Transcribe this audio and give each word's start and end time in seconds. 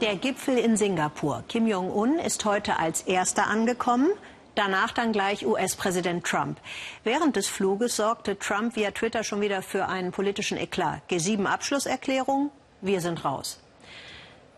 Der 0.00 0.14
Gipfel 0.16 0.56
in 0.56 0.76
Singapur. 0.76 1.42
Kim 1.48 1.66
Jong-un 1.66 2.18
ist 2.18 2.44
heute 2.44 2.78
als 2.78 3.02
erster 3.02 3.48
angekommen. 3.48 4.08
Danach 4.54 4.92
dann 4.92 5.12
gleich 5.12 5.44
US-Präsident 5.44 6.24
Trump. 6.24 6.60
Während 7.04 7.36
des 7.36 7.48
Fluges 7.48 7.96
sorgte 7.96 8.38
Trump 8.38 8.76
via 8.76 8.92
Twitter 8.92 9.24
schon 9.24 9.40
wieder 9.40 9.62
für 9.62 9.86
einen 9.88 10.12
politischen 10.12 10.58
Eklat. 10.58 11.02
G7-Abschlusserklärung, 11.10 12.50
wir 12.80 13.00
sind 13.00 13.24
raus. 13.24 13.58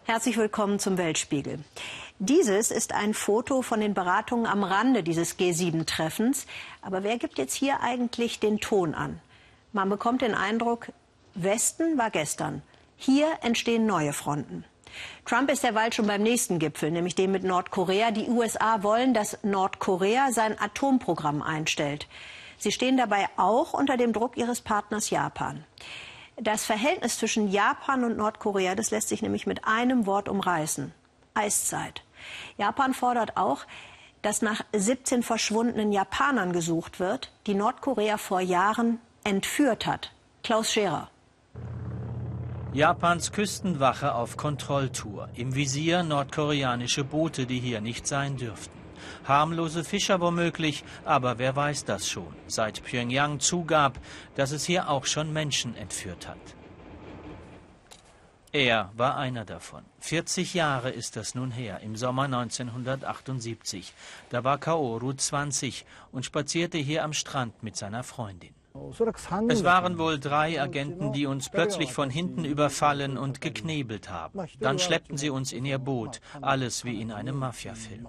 Herzlich 0.04 0.36
willkommen 0.36 0.78
zum 0.78 0.98
Weltspiegel. 0.98 1.58
Dieses 2.18 2.70
ist 2.70 2.92
ein 2.92 3.14
Foto 3.14 3.62
von 3.62 3.80
den 3.80 3.94
Beratungen 3.94 4.46
am 4.46 4.64
Rande 4.64 5.02
dieses 5.02 5.38
G7-Treffens. 5.38 6.46
Aber 6.82 7.02
wer 7.02 7.18
gibt 7.18 7.38
jetzt 7.38 7.54
hier 7.54 7.80
eigentlich 7.80 8.38
den 8.38 8.60
Ton 8.60 8.94
an? 8.94 9.20
Man 9.72 9.88
bekommt 9.88 10.22
den 10.22 10.34
Eindruck, 10.34 10.88
Westen 11.34 11.98
war 11.98 12.10
gestern. 12.10 12.62
Hier 12.96 13.28
entstehen 13.42 13.86
neue 13.86 14.12
Fronten. 14.12 14.64
Trump 15.24 15.50
ist 15.50 15.62
derweil 15.62 15.92
schon 15.92 16.06
beim 16.06 16.22
nächsten 16.22 16.58
Gipfel, 16.58 16.90
nämlich 16.90 17.14
dem 17.14 17.32
mit 17.32 17.44
Nordkorea. 17.44 18.10
Die 18.10 18.28
USA 18.28 18.82
wollen, 18.82 19.14
dass 19.14 19.38
Nordkorea 19.42 20.32
sein 20.32 20.58
Atomprogramm 20.58 21.42
einstellt. 21.42 22.08
Sie 22.56 22.72
stehen 22.72 22.96
dabei 22.96 23.28
auch 23.36 23.74
unter 23.74 23.96
dem 23.96 24.12
Druck 24.12 24.36
ihres 24.36 24.62
Partners 24.62 25.10
Japan. 25.10 25.64
Das 26.36 26.64
Verhältnis 26.64 27.18
zwischen 27.18 27.48
Japan 27.50 28.04
und 28.04 28.16
Nordkorea, 28.16 28.74
das 28.74 28.90
lässt 28.90 29.08
sich 29.08 29.22
nämlich 29.22 29.46
mit 29.46 29.66
einem 29.66 30.06
Wort 30.06 30.28
umreißen. 30.28 30.92
Eiszeit. 31.34 32.02
Japan 32.56 32.94
fordert 32.94 33.36
auch, 33.36 33.64
dass 34.22 34.42
nach 34.42 34.62
17 34.72 35.22
verschwundenen 35.22 35.92
Japanern 35.92 36.52
gesucht 36.52 36.98
wird, 36.98 37.30
die 37.46 37.54
Nordkorea 37.54 38.16
vor 38.18 38.40
Jahren 38.40 38.98
entführt 39.24 39.86
hat. 39.86 40.12
Klaus 40.42 40.72
Scherer. 40.72 41.10
Japans 42.72 43.32
Küstenwache 43.32 44.14
auf 44.14 44.36
Kontrolltour. 44.36 45.28
Im 45.34 45.54
Visier 45.54 46.02
nordkoreanische 46.02 47.04
Boote, 47.04 47.46
die 47.46 47.60
hier 47.60 47.80
nicht 47.80 48.06
sein 48.06 48.36
dürften. 48.36 48.78
Harmlose 49.24 49.84
Fischer 49.84 50.20
womöglich, 50.20 50.84
aber 51.04 51.38
wer 51.38 51.56
weiß 51.56 51.84
das 51.84 52.08
schon, 52.08 52.34
seit 52.46 52.82
Pyongyang 52.84 53.40
zugab, 53.40 53.98
dass 54.34 54.52
es 54.52 54.64
hier 54.64 54.88
auch 54.88 55.06
schon 55.06 55.32
Menschen 55.32 55.76
entführt 55.76 56.28
hat. 56.28 56.38
Er 58.52 58.90
war 58.96 59.16
einer 59.16 59.44
davon. 59.44 59.84
40 60.00 60.54
Jahre 60.54 60.90
ist 60.90 61.16
das 61.16 61.34
nun 61.34 61.50
her, 61.50 61.80
im 61.80 61.96
Sommer 61.96 62.24
1978. 62.24 63.92
Da 64.30 64.42
war 64.42 64.58
Kaoru 64.58 65.12
20 65.12 65.84
und 66.12 66.24
spazierte 66.24 66.78
hier 66.78 67.04
am 67.04 67.12
Strand 67.12 67.62
mit 67.62 67.76
seiner 67.76 68.02
Freundin. 68.02 68.57
Es 69.48 69.64
waren 69.64 69.98
wohl 69.98 70.18
drei 70.18 70.60
Agenten, 70.60 71.12
die 71.12 71.26
uns 71.26 71.50
plötzlich 71.50 71.92
von 71.92 72.10
hinten 72.10 72.44
überfallen 72.44 73.18
und 73.18 73.40
geknebelt 73.40 74.10
haben. 74.10 74.40
Dann 74.60 74.78
schleppten 74.78 75.16
sie 75.16 75.30
uns 75.30 75.52
in 75.52 75.64
ihr 75.64 75.78
Boot, 75.78 76.20
alles 76.40 76.84
wie 76.84 77.00
in 77.00 77.12
einem 77.12 77.36
Mafiafilm. 77.36 78.08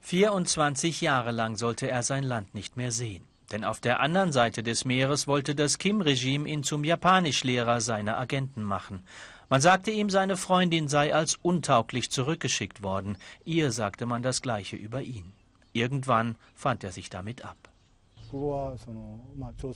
24 0.00 1.00
Jahre 1.00 1.30
lang 1.30 1.56
sollte 1.56 1.90
er 1.90 2.02
sein 2.02 2.24
Land 2.24 2.54
nicht 2.54 2.76
mehr 2.76 2.90
sehen. 2.90 3.24
Denn 3.52 3.64
auf 3.64 3.80
der 3.80 4.00
anderen 4.00 4.32
Seite 4.32 4.62
des 4.62 4.84
Meeres 4.84 5.26
wollte 5.26 5.54
das 5.54 5.78
Kim-Regime 5.78 6.48
ihn 6.48 6.62
zum 6.62 6.84
Japanischlehrer 6.84 7.80
seiner 7.80 8.18
Agenten 8.18 8.62
machen. 8.62 9.04
Man 9.48 9.60
sagte 9.60 9.90
ihm, 9.90 10.10
seine 10.10 10.36
Freundin 10.36 10.86
sei 10.86 11.12
als 11.12 11.34
untauglich 11.34 12.10
zurückgeschickt 12.10 12.82
worden. 12.82 13.18
Ihr 13.44 13.72
sagte 13.72 14.06
man 14.06 14.22
das 14.22 14.42
Gleiche 14.42 14.76
über 14.76 15.02
ihn. 15.02 15.32
Irgendwann 15.72 16.36
fand 16.54 16.84
er 16.84 16.92
sich 16.92 17.10
damit 17.10 17.44
ab. 17.44 17.69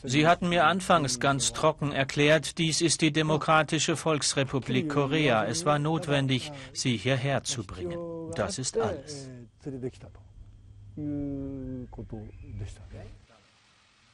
Sie 0.04 0.26
hatten 0.26 0.48
mir 0.48 0.64
anfangs 0.64 1.20
ganz 1.20 1.52
trocken 1.52 1.92
erklärt, 1.92 2.58
dies 2.58 2.80
ist 2.80 3.00
die 3.00 3.12
Demokratische 3.12 3.96
Volksrepublik 3.96 4.88
Korea. 4.88 5.44
Es 5.44 5.64
war 5.66 5.78
notwendig, 5.78 6.52
sie 6.72 6.96
hierher 6.96 7.42
zu 7.42 7.64
bringen. 7.64 7.98
Das 8.36 8.58
ist 8.58 8.78
alles. 8.78 9.28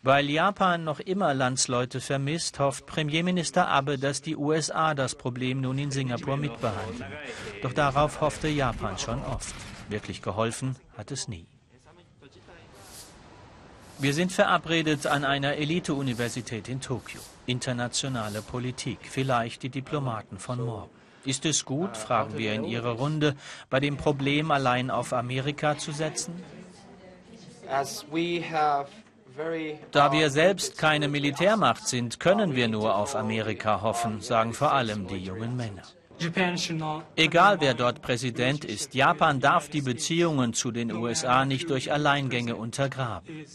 Weil 0.03 0.31
Japan 0.31 0.85
noch 0.85 1.01
immer 1.01 1.35
Landsleute 1.35 2.01
vermisst, 2.01 2.59
hofft 2.59 2.87
Premierminister 2.87 3.69
Abe, 3.69 3.99
dass 3.99 4.23
die 4.23 4.35
USA 4.35 4.95
das 4.95 5.15
Problem 5.15 5.61
nun 5.61 5.77
in 5.77 5.91
Singapur 5.91 6.39
mitbehandeln. 6.39 7.13
Doch 7.63 7.75
darauf 7.75 8.23
hoffte 8.23 8.49
Japan 8.49 8.97
schon 8.97 9.23
oft. 9.23 9.55
Wirklich 9.91 10.23
geholfen 10.23 10.77
hat 10.97 11.11
es 11.11 11.29
nie. 11.29 11.47
Wir 14.01 14.15
sind 14.15 14.33
verabredet 14.33 15.07
an 15.07 15.27
einer 15.27 15.57
Elite-Universität 15.57 16.69
in 16.71 16.81
Tokio. 16.81 17.21
Internationale 17.45 18.41
Politik, 18.41 18.99
vielleicht 19.03 19.63
die 19.63 19.69
Diplomaten 19.69 20.39
von 20.39 20.65
morgen. 20.65 20.91
Ist 21.27 21.45
es 21.45 21.67
gut, 21.67 21.99
fragen 21.99 22.39
wir 22.39 22.55
in 22.55 22.65
ihrer 22.65 22.93
Runde, 22.93 23.37
bei 23.69 23.79
dem 23.79 23.99
Problem 23.99 24.51
allein 24.51 24.91
auf 24.91 25.13
Amerika 25.13 25.77
zu 25.77 25.93
setzen? 25.93 26.33
Da 29.93 30.13
wir 30.13 30.31
selbst 30.31 30.79
keine 30.79 31.09
Militärmacht 31.09 31.87
sind, 31.87 32.19
können 32.19 32.57
wir 32.57 32.69
nur 32.69 32.97
auf 32.97 33.15
Amerika 33.15 33.83
hoffen, 33.83 34.23
sagen 34.23 34.55
vor 34.55 34.73
allem 34.73 35.09
die 35.09 35.19
jungen 35.19 35.57
Männer. 35.57 35.83
Egal 37.17 37.61
wer 37.61 37.75
dort 37.75 38.03
Präsident 38.03 38.65
ist, 38.65 38.95
Japan 38.95 39.41
darf 39.41 39.69
die 39.69 39.83
Beziehungen 39.83 40.53
zu 40.53 40.71
den 40.71 40.93
USA 40.93 41.45
nicht 41.45 41.69
durch 41.71 41.93
Alleingänge 41.93 42.57
untergraben. 42.57 43.47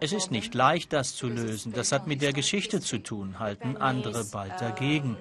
Es 0.00 0.12
ist 0.12 0.30
nicht 0.30 0.54
leicht, 0.54 0.92
das 0.92 1.14
zu 1.14 1.28
lösen. 1.28 1.72
Das 1.72 1.92
hat 1.92 2.06
mit 2.06 2.22
der 2.22 2.32
Geschichte 2.32 2.80
zu 2.80 2.98
tun, 2.98 3.38
halten 3.38 3.76
andere 3.76 4.24
bald 4.24 4.60
dagegen. 4.60 5.16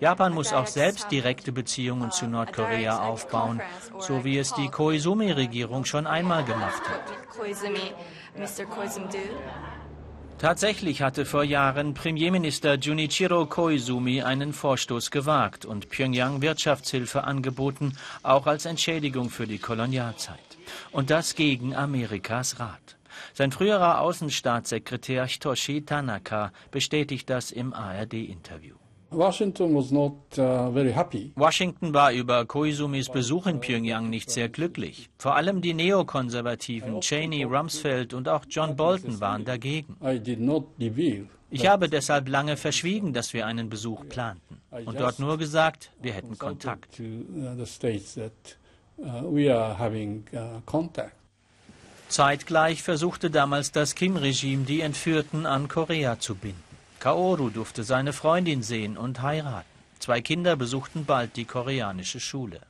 Japan 0.00 0.32
muss 0.32 0.52
auch 0.52 0.66
selbst 0.66 1.10
direkte 1.10 1.52
Beziehungen 1.52 2.10
zu 2.10 2.26
Nordkorea 2.26 3.00
aufbauen, 3.00 3.60
so 3.98 4.24
wie 4.24 4.38
es 4.38 4.54
die 4.54 4.68
Koizumi-Regierung 4.68 5.84
schon 5.84 6.06
einmal 6.06 6.44
gemacht 6.44 6.82
hat. 6.88 7.02
Tatsächlich 10.38 11.02
hatte 11.02 11.26
vor 11.26 11.44
Jahren 11.44 11.92
Premierminister 11.92 12.76
Junichiro 12.76 13.44
Koizumi 13.44 14.22
einen 14.22 14.54
Vorstoß 14.54 15.10
gewagt 15.10 15.66
und 15.66 15.90
Pyongyang 15.90 16.40
Wirtschaftshilfe 16.40 17.24
angeboten, 17.24 17.98
auch 18.22 18.46
als 18.46 18.64
Entschädigung 18.64 19.28
für 19.28 19.46
die 19.46 19.58
Kolonialzeit. 19.58 20.49
Und 20.92 21.10
das 21.10 21.34
gegen 21.34 21.74
Amerikas 21.74 22.60
Rat. 22.60 22.96
Sein 23.34 23.52
früherer 23.52 24.00
Außenstaatssekretär 24.00 25.26
Hitoshi 25.26 25.82
Tanaka 25.84 26.52
bestätigt 26.70 27.28
das 27.28 27.50
im 27.50 27.72
ARD-Interview. 27.72 28.76
Washington, 29.12 29.72
not, 29.90 30.38
uh, 30.38 30.72
Washington 31.34 31.92
war 31.92 32.12
über 32.12 32.44
Koizumis 32.44 33.08
Besuch 33.08 33.46
in 33.48 33.58
Pyongyang 33.58 34.08
nicht 34.08 34.30
sehr 34.30 34.48
glücklich. 34.48 35.10
Vor 35.18 35.34
allem 35.34 35.60
die 35.60 35.74
Neokonservativen 35.74 37.00
Cheney, 37.00 37.42
Rumsfeld 37.42 38.14
und 38.14 38.28
auch 38.28 38.44
John 38.48 38.76
Bolton 38.76 39.20
waren 39.20 39.44
dagegen. 39.44 39.96
Ich 41.50 41.66
habe 41.66 41.88
deshalb 41.88 42.28
lange 42.28 42.56
verschwiegen, 42.56 43.12
dass 43.12 43.34
wir 43.34 43.46
einen 43.46 43.68
Besuch 43.68 44.08
planten 44.08 44.60
und 44.70 45.00
dort 45.00 45.18
nur 45.18 45.36
gesagt, 45.38 45.90
wir 46.00 46.12
hätten 46.12 46.38
Kontakt. 46.38 47.00
Zeitgleich 52.08 52.82
versuchte 52.82 53.30
damals 53.30 53.72
das 53.72 53.94
Kim-Regime, 53.94 54.64
die 54.64 54.80
Entführten 54.80 55.46
an 55.46 55.68
Korea 55.68 56.18
zu 56.18 56.34
binden. 56.34 56.62
Kaoru 56.98 57.50
durfte 57.50 57.82
seine 57.82 58.12
Freundin 58.12 58.62
sehen 58.62 58.98
und 58.98 59.22
heiraten. 59.22 59.66
Zwei 60.00 60.20
Kinder 60.20 60.56
besuchten 60.56 61.04
bald 61.04 61.36
die 61.36 61.44
koreanische 61.44 62.20
Schule. 62.20 62.60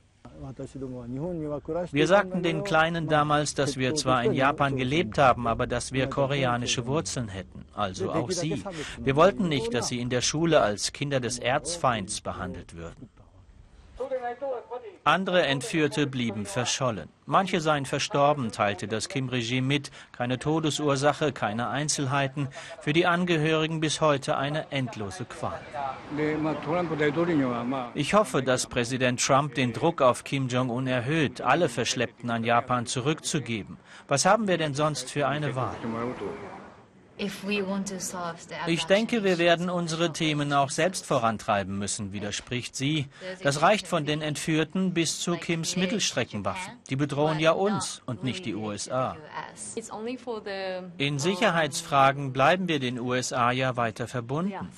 Wir 1.93 2.07
sagten 2.07 2.43
den 2.43 2.65
Kleinen 2.65 3.09
damals, 3.09 3.55
dass 3.55 3.77
wir 3.77 3.95
zwar 3.95 4.25
in 4.25 4.33
Japan 4.33 4.77
gelebt 4.77 5.19
haben, 5.19 5.47
aber 5.47 5.67
dass 5.67 5.93
wir 5.93 6.07
koreanische 6.07 6.87
Wurzeln 6.87 7.29
hätten, 7.29 7.67
also 7.75 8.13
auch 8.13 8.31
sie. 8.31 8.63
Wir 8.99 9.17
wollten 9.17 9.49
nicht, 9.49 9.75
dass 9.75 9.89
sie 9.89 10.01
in 10.01 10.11
der 10.11 10.23
Schule 10.23 10.61
als 10.61 10.93
Kinder 10.93 11.21
des 11.21 11.39
Erzfeinds 11.39 12.21
behandelt 12.21 12.75
würden. 12.75 13.09
Andere 15.05 15.47
Entführte 15.47 16.07
blieben 16.07 16.45
verschollen. 16.45 17.09
Manche 17.25 17.63
seien 17.63 17.87
verstorben, 17.87 18.53
teilte 18.53 18.87
das 18.87 19.09
Kim-Regime 19.09 19.67
mit. 19.67 19.91
Keine 20.13 20.39
Todesursache, 20.39 21.33
keine 21.33 21.69
Einzelheiten. 21.69 22.49
Für 22.81 22.93
die 22.93 23.07
Angehörigen 23.07 23.81
bis 23.81 24.03
heute 24.03 24.37
eine 24.37 24.71
endlose 24.71 25.25
Qual. 25.25 25.59
Ich 27.95 28.15
hoffe, 28.15 28.43
dass 28.43 28.67
Präsident 28.67 29.25
Trump 29.25 29.55
den 29.55 29.73
Druck 29.73 30.03
auf 30.03 30.23
Kim 30.23 30.49
Jong-un 30.49 30.87
erhöht, 30.87 31.41
alle 31.41 31.71
Verschleppten 31.71 32.29
an 32.29 32.45
Japan 32.45 32.85
zurückzugeben. 32.85 33.79
Was 34.07 34.27
haben 34.27 34.49
wir 34.49 34.59
denn 34.59 34.75
sonst 34.75 35.11
für 35.11 35.27
eine 35.27 35.57
Wahl? 35.57 35.77
Ich 38.67 38.85
denke, 38.85 39.25
wir 39.25 39.39
werden 39.39 39.69
unsere 39.69 40.13
Themen 40.13 40.53
auch 40.53 40.71
selbst 40.71 41.05
vorantreiben 41.07 41.79
müssen, 41.79 42.13
widerspricht 42.13 42.75
sie. 42.75 43.07
Das 43.43 43.63
reicht 43.63 43.87
von 43.87 44.07
den 44.07 44.23
Entführten 44.23 44.95
bis 44.95 45.21
zu 45.21 45.37
Kims 45.37 45.77
Mittelstreckenwaffen. 45.77 46.73
Die 46.89 46.97
bedrohen 46.97 47.39
ja 47.39 47.53
uns 47.53 48.03
und 48.07 48.25
nicht 48.25 48.47
die 48.47 48.55
USA. 48.55 49.17
In 50.99 51.19
Sicherheitsfragen 51.19 52.33
bleiben 52.33 52.69
wir 52.69 52.79
den 52.79 52.99
USA 52.99 53.51
ja 53.51 53.77
weiter 53.77 54.09
verbunden. 54.09 54.71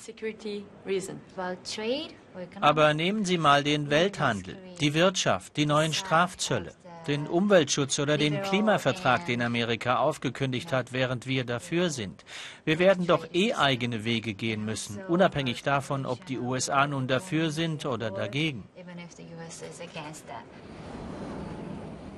Aber 2.61 2.93
nehmen 2.93 3.25
Sie 3.25 3.37
mal 3.37 3.63
den 3.63 3.89
Welthandel, 3.89 4.57
die 4.79 4.93
Wirtschaft, 4.93 5.57
die 5.57 5.65
neuen 5.65 5.93
Strafzölle 5.93 6.73
den 7.07 7.27
Umweltschutz 7.27 7.99
oder 7.99 8.17
den 8.17 8.41
Klimavertrag, 8.41 9.25
den 9.25 9.41
Amerika 9.41 9.97
aufgekündigt 9.97 10.71
hat, 10.71 10.93
während 10.93 11.27
wir 11.27 11.43
dafür 11.43 11.89
sind. 11.89 12.23
Wir 12.65 12.79
werden 12.79 13.07
doch 13.07 13.27
eh 13.33 13.53
eigene 13.53 14.03
Wege 14.03 14.33
gehen 14.33 14.65
müssen, 14.65 14.99
unabhängig 15.07 15.63
davon, 15.63 16.05
ob 16.05 16.25
die 16.25 16.39
USA 16.39 16.87
nun 16.87 17.07
dafür 17.07 17.51
sind 17.51 17.85
oder 17.85 18.11
dagegen. 18.11 18.63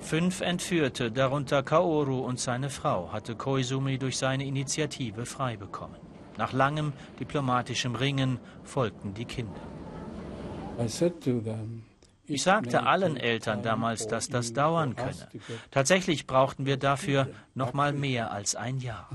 Fünf 0.01 0.41
Entführte, 0.41 1.11
darunter 1.11 1.63
Kaoru 1.63 2.19
und 2.19 2.39
seine 2.39 2.69
Frau, 2.69 3.11
hatte 3.11 3.35
Koizumi 3.35 3.97
durch 3.97 4.18
seine 4.18 4.45
Initiative 4.45 5.25
frei 5.25 5.57
bekommen. 5.57 5.95
Nach 6.38 6.53
langem 6.53 6.94
diplomatischem 7.19 7.95
Ringen 7.95 8.39
folgten 8.63 9.13
die 9.13 9.25
Kinder. 9.25 9.75
Ich 12.27 12.42
sagte 12.42 12.83
allen 12.83 13.18
Eltern 13.18 13.62
damals, 13.62 14.07
dass 14.07 14.30
das 14.30 14.54
dauern 14.54 14.95
könne. 14.95 15.27
Tatsächlich 15.69 16.25
brauchten 16.25 16.66
wir 16.66 16.77
dafür 16.77 17.27
noch 17.54 17.74
mal 17.74 17.94
mehr 17.94 18.31
als 18.31 18.56
ein 18.56 18.80
Jahr. 18.80 19.07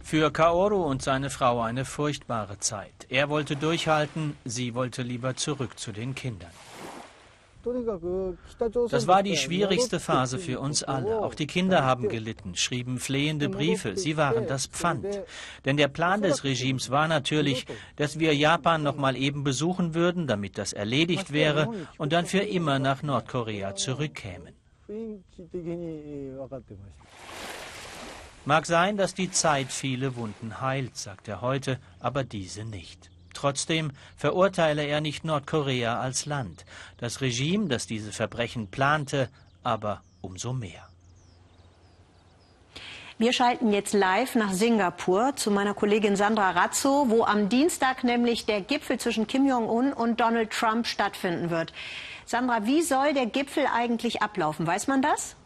Für 0.00 0.30
Kaoru 0.30 0.82
und 0.82 1.00
seine 1.00 1.30
Frau 1.30 1.62
eine 1.62 1.86
furchtbare 1.86 2.58
Zeit. 2.58 3.06
Er 3.08 3.30
wollte 3.30 3.56
durchhalten, 3.56 4.36
sie 4.44 4.74
wollte 4.74 5.02
lieber 5.02 5.34
zurück 5.34 5.78
zu 5.78 5.92
den 5.92 6.14
Kindern. 6.14 6.50
Das 8.90 9.06
war 9.06 9.22
die 9.22 9.36
schwierigste 9.36 10.00
Phase 10.00 10.38
für 10.38 10.60
uns 10.60 10.82
alle. 10.82 11.20
Auch 11.22 11.34
die 11.34 11.46
Kinder 11.46 11.84
haben 11.84 12.08
gelitten, 12.08 12.56
schrieben 12.56 12.98
flehende 12.98 13.48
Briefe. 13.48 13.96
Sie 13.96 14.16
waren 14.16 14.46
das 14.46 14.66
Pfand. 14.66 15.06
Denn 15.64 15.76
der 15.76 15.88
Plan 15.88 16.22
des 16.22 16.44
Regimes 16.44 16.90
war 16.90 17.08
natürlich, 17.08 17.66
dass 17.96 18.18
wir 18.18 18.34
Japan 18.34 18.82
noch 18.82 18.96
mal 18.96 19.16
eben 19.16 19.44
besuchen 19.44 19.94
würden, 19.94 20.26
damit 20.26 20.58
das 20.58 20.72
erledigt 20.72 21.32
wäre 21.32 21.70
und 21.98 22.12
dann 22.12 22.26
für 22.26 22.40
immer 22.40 22.78
nach 22.78 23.02
Nordkorea 23.02 23.74
zurückkämen. 23.74 24.54
Mag 28.44 28.66
sein, 28.66 28.96
dass 28.98 29.14
die 29.14 29.30
Zeit 29.30 29.72
viele 29.72 30.16
Wunden 30.16 30.60
heilt, 30.60 30.96
sagt 30.96 31.28
er 31.28 31.40
heute, 31.40 31.78
aber 31.98 32.24
diese 32.24 32.64
nicht. 32.64 33.10
Trotzdem 33.44 33.92
verurteile 34.16 34.86
er 34.86 35.02
nicht 35.02 35.22
Nordkorea 35.22 36.00
als 36.00 36.24
Land, 36.24 36.64
das 36.96 37.20
Regime, 37.20 37.68
das 37.68 37.86
diese 37.86 38.10
Verbrechen 38.10 38.70
plante, 38.70 39.28
aber 39.62 40.00
umso 40.22 40.54
mehr. 40.54 40.88
Wir 43.18 43.34
schalten 43.34 43.70
jetzt 43.70 43.92
live 43.92 44.34
nach 44.34 44.54
Singapur 44.54 45.36
zu 45.36 45.50
meiner 45.50 45.74
Kollegin 45.74 46.16
Sandra 46.16 46.52
Razzo, 46.52 47.10
wo 47.10 47.24
am 47.24 47.50
Dienstag 47.50 48.02
nämlich 48.02 48.46
der 48.46 48.62
Gipfel 48.62 48.98
zwischen 48.98 49.26
Kim 49.26 49.46
Jong-un 49.46 49.92
und 49.92 50.20
Donald 50.20 50.50
Trump 50.50 50.86
stattfinden 50.86 51.50
wird. 51.50 51.74
Sandra, 52.24 52.64
wie 52.64 52.80
soll 52.80 53.12
der 53.12 53.26
Gipfel 53.26 53.66
eigentlich 53.70 54.22
ablaufen? 54.22 54.66
Weiß 54.66 54.86
man 54.86 55.02
das? 55.02 55.36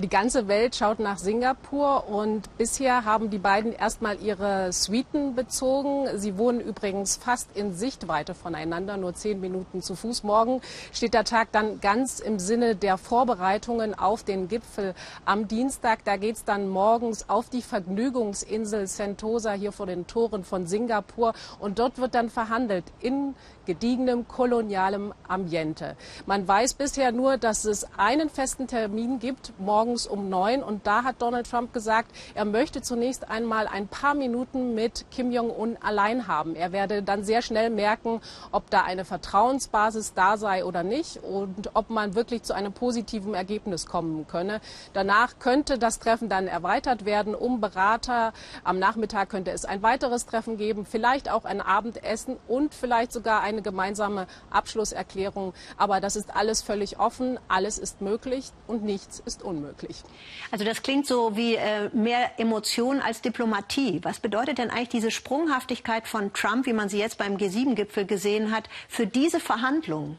Die 0.00 0.08
ganze 0.08 0.48
Welt 0.48 0.74
schaut 0.74 1.00
nach 1.00 1.18
Singapur 1.18 2.08
und 2.08 2.56
bisher 2.56 3.04
haben 3.04 3.28
die 3.28 3.38
beiden 3.38 3.72
erstmal 3.74 4.20
ihre 4.22 4.72
Suiten 4.72 5.34
bezogen. 5.34 6.06
Sie 6.18 6.38
wohnen 6.38 6.60
übrigens 6.60 7.16
fast 7.16 7.48
in 7.54 7.74
Sichtweite 7.74 8.34
voneinander, 8.34 8.96
nur 8.96 9.12
zehn 9.14 9.40
Minuten 9.40 9.82
zu 9.82 9.94
Fuß. 9.94 10.22
Morgen 10.22 10.62
steht 10.92 11.12
der 11.12 11.24
Tag 11.24 11.52
dann 11.52 11.80
ganz 11.80 12.20
im 12.20 12.38
Sinne 12.38 12.74
der 12.74 12.96
Vorbereitungen 12.96 13.94
auf 13.94 14.22
den 14.22 14.48
Gipfel 14.48 14.94
am 15.26 15.46
Dienstag. 15.46 16.04
Da 16.04 16.16
geht 16.16 16.36
es 16.36 16.44
dann 16.44 16.68
morgens 16.68 17.28
auf 17.28 17.50
die 17.50 17.62
Vergnügungsinsel 17.62 18.86
Sentosa 18.86 19.52
hier 19.52 19.72
vor 19.72 19.86
den 19.86 20.06
Toren 20.06 20.44
von 20.44 20.66
Singapur 20.66 21.34
und 21.60 21.78
dort 21.78 21.98
wird 21.98 22.14
dann 22.14 22.30
verhandelt 22.30 22.84
in 23.00 23.34
gediegenem 23.66 24.26
kolonialem 24.26 25.12
Ambiente. 25.28 25.96
Man 26.26 26.46
weiß 26.48 26.74
bisher 26.74 27.12
nur, 27.12 27.36
dass 27.36 27.64
es 27.64 27.86
einen 27.96 28.28
festen 28.28 28.66
Termin 28.66 29.18
gibt, 29.18 29.52
morgens 29.82 30.06
um 30.06 30.28
neun. 30.28 30.62
Und 30.62 30.86
da 30.86 31.04
hat 31.04 31.22
Donald 31.22 31.48
Trump 31.48 31.72
gesagt, 31.72 32.10
er 32.34 32.44
möchte 32.44 32.82
zunächst 32.82 33.30
einmal 33.30 33.68
ein 33.68 33.86
paar 33.86 34.14
Minuten 34.14 34.74
mit 34.74 35.04
Kim 35.10 35.30
Jong-un 35.30 35.76
allein 35.80 36.26
haben. 36.26 36.56
Er 36.56 36.72
werde 36.72 37.02
dann 37.02 37.22
sehr 37.24 37.42
schnell 37.42 37.70
merken, 37.70 38.20
ob 38.50 38.68
da 38.70 38.82
eine 38.82 39.04
Vertrauensbasis 39.04 40.14
da 40.14 40.36
sei 40.36 40.64
oder 40.64 40.82
nicht 40.82 41.18
und 41.22 41.70
ob 41.74 41.90
man 41.90 42.14
wirklich 42.14 42.42
zu 42.42 42.54
einem 42.54 42.72
positiven 42.72 43.34
Ergebnis 43.34 43.86
kommen 43.86 44.26
könne. 44.26 44.60
Danach 44.92 45.38
könnte 45.38 45.78
das 45.78 45.98
Treffen 45.98 46.28
dann 46.28 46.48
erweitert 46.48 47.04
werden 47.04 47.34
um 47.34 47.60
Berater. 47.60 48.32
Am 48.64 48.78
Nachmittag 48.78 49.30
könnte 49.30 49.52
es 49.52 49.64
ein 49.64 49.82
weiteres 49.82 50.26
Treffen 50.26 50.56
geben, 50.56 50.84
vielleicht 50.84 51.30
auch 51.30 51.44
ein 51.44 51.60
Abendessen 51.60 52.36
und 52.48 52.74
vielleicht 52.74 53.12
sogar 53.12 53.40
ein 53.40 53.52
eine 53.52 53.62
gemeinsame 53.62 54.26
Abschlusserklärung. 54.50 55.52
Aber 55.76 56.00
das 56.00 56.16
ist 56.16 56.34
alles 56.34 56.62
völlig 56.62 56.98
offen, 56.98 57.38
alles 57.48 57.78
ist 57.78 58.00
möglich 58.00 58.50
und 58.66 58.82
nichts 58.82 59.22
ist 59.24 59.42
unmöglich. 59.42 59.71
Also 60.50 60.64
das 60.64 60.82
klingt 60.82 61.06
so 61.06 61.36
wie 61.36 61.56
äh, 61.56 61.88
mehr 61.92 62.38
Emotion 62.38 63.00
als 63.00 63.20
Diplomatie. 63.22 64.00
Was 64.02 64.20
bedeutet 64.20 64.58
denn 64.58 64.70
eigentlich 64.70 64.88
diese 64.90 65.10
Sprunghaftigkeit 65.10 66.06
von 66.06 66.32
Trump, 66.32 66.66
wie 66.66 66.72
man 66.72 66.88
sie 66.88 66.98
jetzt 66.98 67.18
beim 67.18 67.36
G7-Gipfel 67.36 68.06
gesehen 68.06 68.50
hat, 68.50 68.68
für 68.88 69.06
diese 69.06 69.40
Verhandlungen? 69.40 70.18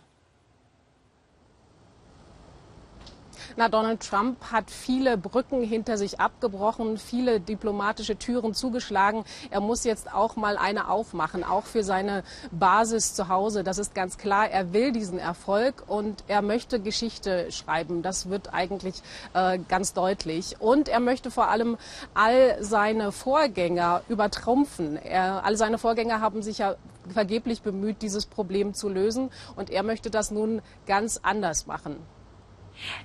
Na, 3.56 3.70
Donald 3.70 4.02
Trump 4.02 4.38
hat 4.52 4.70
viele 4.70 5.18
Brücken 5.18 5.64
hinter 5.64 5.98
sich 5.98 6.20
abgebrochen, 6.20 6.98
viele 6.98 7.40
diplomatische 7.40 8.18
Türen 8.18 8.54
zugeschlagen. 8.54 9.24
Er 9.52 9.62
muss 9.62 9.84
jetzt 9.84 10.14
auch 10.14 10.36
mal 10.36 10.58
eine 10.58 10.90
aufmachen, 10.90 11.44
auch 11.44 11.66
für 11.66 11.84
seine 11.84 12.24
Basis 12.52 13.14
zu 13.14 13.28
Hause. 13.28 13.64
Das 13.64 13.78
ist 13.78 13.96
ganz 13.96 14.18
klar. 14.18 14.50
Er 14.50 14.74
will 14.74 14.92
diesen 14.92 15.20
Erfolg 15.20 15.84
und 15.88 16.24
er 16.28 16.42
möchte 16.42 16.80
Geschichte 16.80 17.52
schreiben. 17.52 18.02
Das 18.02 18.30
wird 18.30 18.54
eigentlich 18.54 18.96
äh, 19.34 19.60
ganz 19.70 19.94
deutlich. 19.94 20.58
Und 20.60 20.90
er 20.90 21.00
möchte 21.00 21.32
vor 21.32 21.50
allem 21.50 21.78
all 22.14 22.58
seine 22.62 23.12
Vorgänger 23.12 24.02
übertrumpfen. 24.10 24.98
Er, 24.98 25.46
all 25.46 25.58
seine 25.58 25.78
Vorgänger 25.78 26.22
haben 26.22 26.42
sich 26.42 26.60
ja 26.60 26.76
vergeblich 27.10 27.62
bemüht, 27.62 28.02
dieses 28.02 28.26
Problem 28.26 28.74
zu 28.74 28.90
lösen. 28.90 29.30
Und 29.56 29.70
er 29.70 29.84
möchte 29.84 30.10
das 30.10 30.32
nun 30.32 30.62
ganz 30.86 31.20
anders 31.24 31.68
machen. 31.68 31.98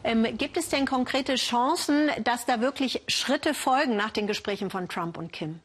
Ähm, 0.05 0.37
gibt 0.37 0.57
es 0.57 0.69
denn 0.69 0.87
konkrete 0.87 1.37
Chancen, 1.37 2.11
dass 2.25 2.47
da 2.47 2.61
wirklich 2.61 3.03
Schritte 3.09 3.55
folgen 3.55 3.97
nach 3.97 4.11
den 4.11 4.27
Gesprächen 4.27 4.71
von 4.71 4.89
Trump 4.89 5.19
und 5.19 5.33
Kim? 5.33 5.61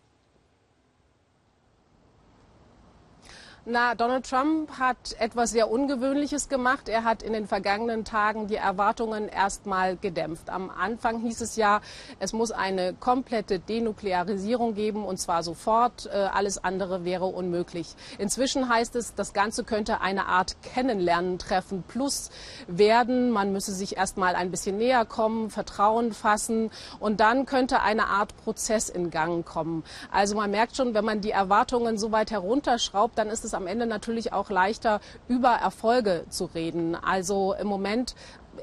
Na, 3.65 3.96
Donald 3.96 4.29
Trump 4.29 4.77
hat 4.77 5.15
etwas 5.20 5.51
sehr 5.51 5.72
Ungewöhnliches 5.72 6.50
gemacht. 6.50 6.89
Er 6.89 7.05
hat 7.05 7.24
in 7.24 7.32
den 7.32 7.48
vergangenen 7.48 8.03
Tagen 8.03 8.48
die 8.48 8.58
Erwartungen 8.58 9.29
erstmal 9.29 9.96
gedämpft. 9.96 10.50
Am 10.50 10.70
Anfang 10.70 11.22
hieß 11.22 11.39
es 11.39 11.55
ja, 11.55 11.79
es 12.20 12.34
muss 12.34 12.51
eine 12.51 12.93
komplette 12.93 13.60
Denuklearisierung 13.60 14.75
geben 14.75 15.05
und 15.05 15.17
zwar 15.17 15.43
sofort. 15.43 16.08
Äh, 16.08 16.27
alles 16.34 16.62
andere 16.62 17.05
wäre 17.05 17.24
unmöglich. 17.24 17.96
Inzwischen 18.17 18.67
heißt 18.67 18.98
es, 18.98 19.15
das 19.15 19.32
Ganze 19.32 19.63
könnte 19.63 20.01
eine 20.01 20.25
Art 20.25 20.58
Kennenlernen-Treffen 20.63 21.86
plus 21.88 22.32
werden. 22.67 23.32
Man 23.32 23.53
müsse 23.53 23.72
sich 23.72 23.96
erstmal 23.96 24.36
ein 24.36 24.51
bisschen 24.51 24.77
näher 24.77 25.05
kommen, 25.05 25.50
Vertrauen 25.50 26.12
fassen 26.12 26.70
und 27.00 27.22
dann 27.22 27.46
könnte 27.46 27.82
eine 27.82 28.08
Art 28.08 28.36
Prozess 28.43 28.89
in 28.89 29.10
Gang 29.10 29.46
kommen. 29.46 29.86
Also 30.12 30.36
man 30.36 30.51
merkt 30.51 30.75
schon, 30.75 30.93
wenn 30.93 31.05
man 31.05 31.22
die 31.22 31.32
Erwartungen 31.32 31.98
so 31.98 32.12
weit 32.12 32.29
herunterschraubt, 32.29 33.17
dann 33.17 33.29
ist 33.29 33.46
es 33.46 33.52
es 33.53 33.55
am 33.55 33.67
Ende 33.67 33.86
natürlich 33.86 34.33
auch 34.33 34.50
leichter, 34.50 35.00
über 35.27 35.51
Erfolge 35.51 36.25
zu 36.29 36.45
reden. 36.45 36.95
Also 36.95 37.53
im 37.53 37.67
Moment 37.67 38.15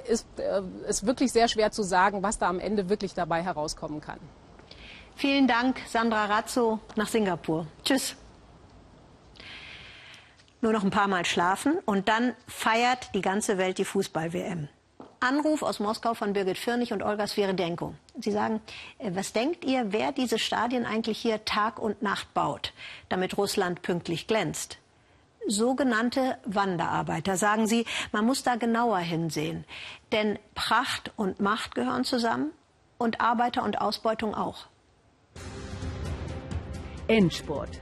ist 0.09 0.27
es 0.37 1.03
äh, 1.03 1.07
wirklich 1.07 1.33
sehr 1.33 1.49
schwer 1.49 1.71
zu 1.73 1.83
sagen, 1.83 2.23
was 2.23 2.39
da 2.39 2.49
am 2.49 2.61
Ende 2.61 2.89
wirklich 2.89 3.15
dabei 3.15 3.43
herauskommen 3.43 4.01
kann. 4.01 4.19
Vielen 5.17 5.47
Dank, 5.47 5.81
Sandra 5.87 6.27
Razzo 6.27 6.81
nach 6.97 7.09
Singapur. 7.09 7.67
Tschüss. 7.85 8.17
Nur 10.63 10.73
noch 10.73 10.85
ein 10.85 10.91
paar 10.91 11.09
Mal 11.09 11.25
schlafen 11.25 11.79
und 11.87 12.09
dann 12.09 12.35
feiert 12.47 13.15
die 13.15 13.23
ganze 13.23 13.57
Welt 13.57 13.79
die 13.79 13.85
Fußball-WM. 13.85 14.69
Anruf 15.21 15.63
aus 15.63 15.81
Moskau 15.81 16.15
von 16.15 16.33
Birgit 16.33 16.57
Firnig 16.57 16.95
und 16.95 17.03
Olga 17.03 17.27
Sviridenko. 17.27 17.95
Sie 18.19 18.31
sagen, 18.31 18.61
äh, 18.99 19.11
was 19.15 19.33
denkt 19.33 19.65
ihr, 19.65 19.93
wer 19.93 20.13
diese 20.13 20.39
Stadien 20.39 20.87
eigentlich 20.87 21.19
hier 21.19 21.45
Tag 21.45 21.79
und 21.79 22.03
Nacht 22.03 22.33
baut, 22.33 22.73
damit 23.11 23.37
Russland 23.37 23.83
pünktlich 23.83 24.27
glänzt? 24.27 24.79
Sogenannte 25.51 26.39
Wanderarbeiter. 26.45 27.37
Sagen 27.37 27.67
Sie, 27.67 27.85
man 28.13 28.25
muss 28.25 28.43
da 28.43 28.57
genauer 28.57 28.99
hinsehen. 28.99 29.65
Denn 30.13 30.39
Pracht 30.55 31.13
und 31.17 31.41
Macht 31.41 31.75
gehören 31.75 32.05
zusammen 32.05 32.53
und 32.99 33.21
Arbeiter 33.21 33.63
und 33.65 33.81
Ausbeutung 33.81 34.35
auch. 34.35 34.67
Endspurt. 37.09 37.81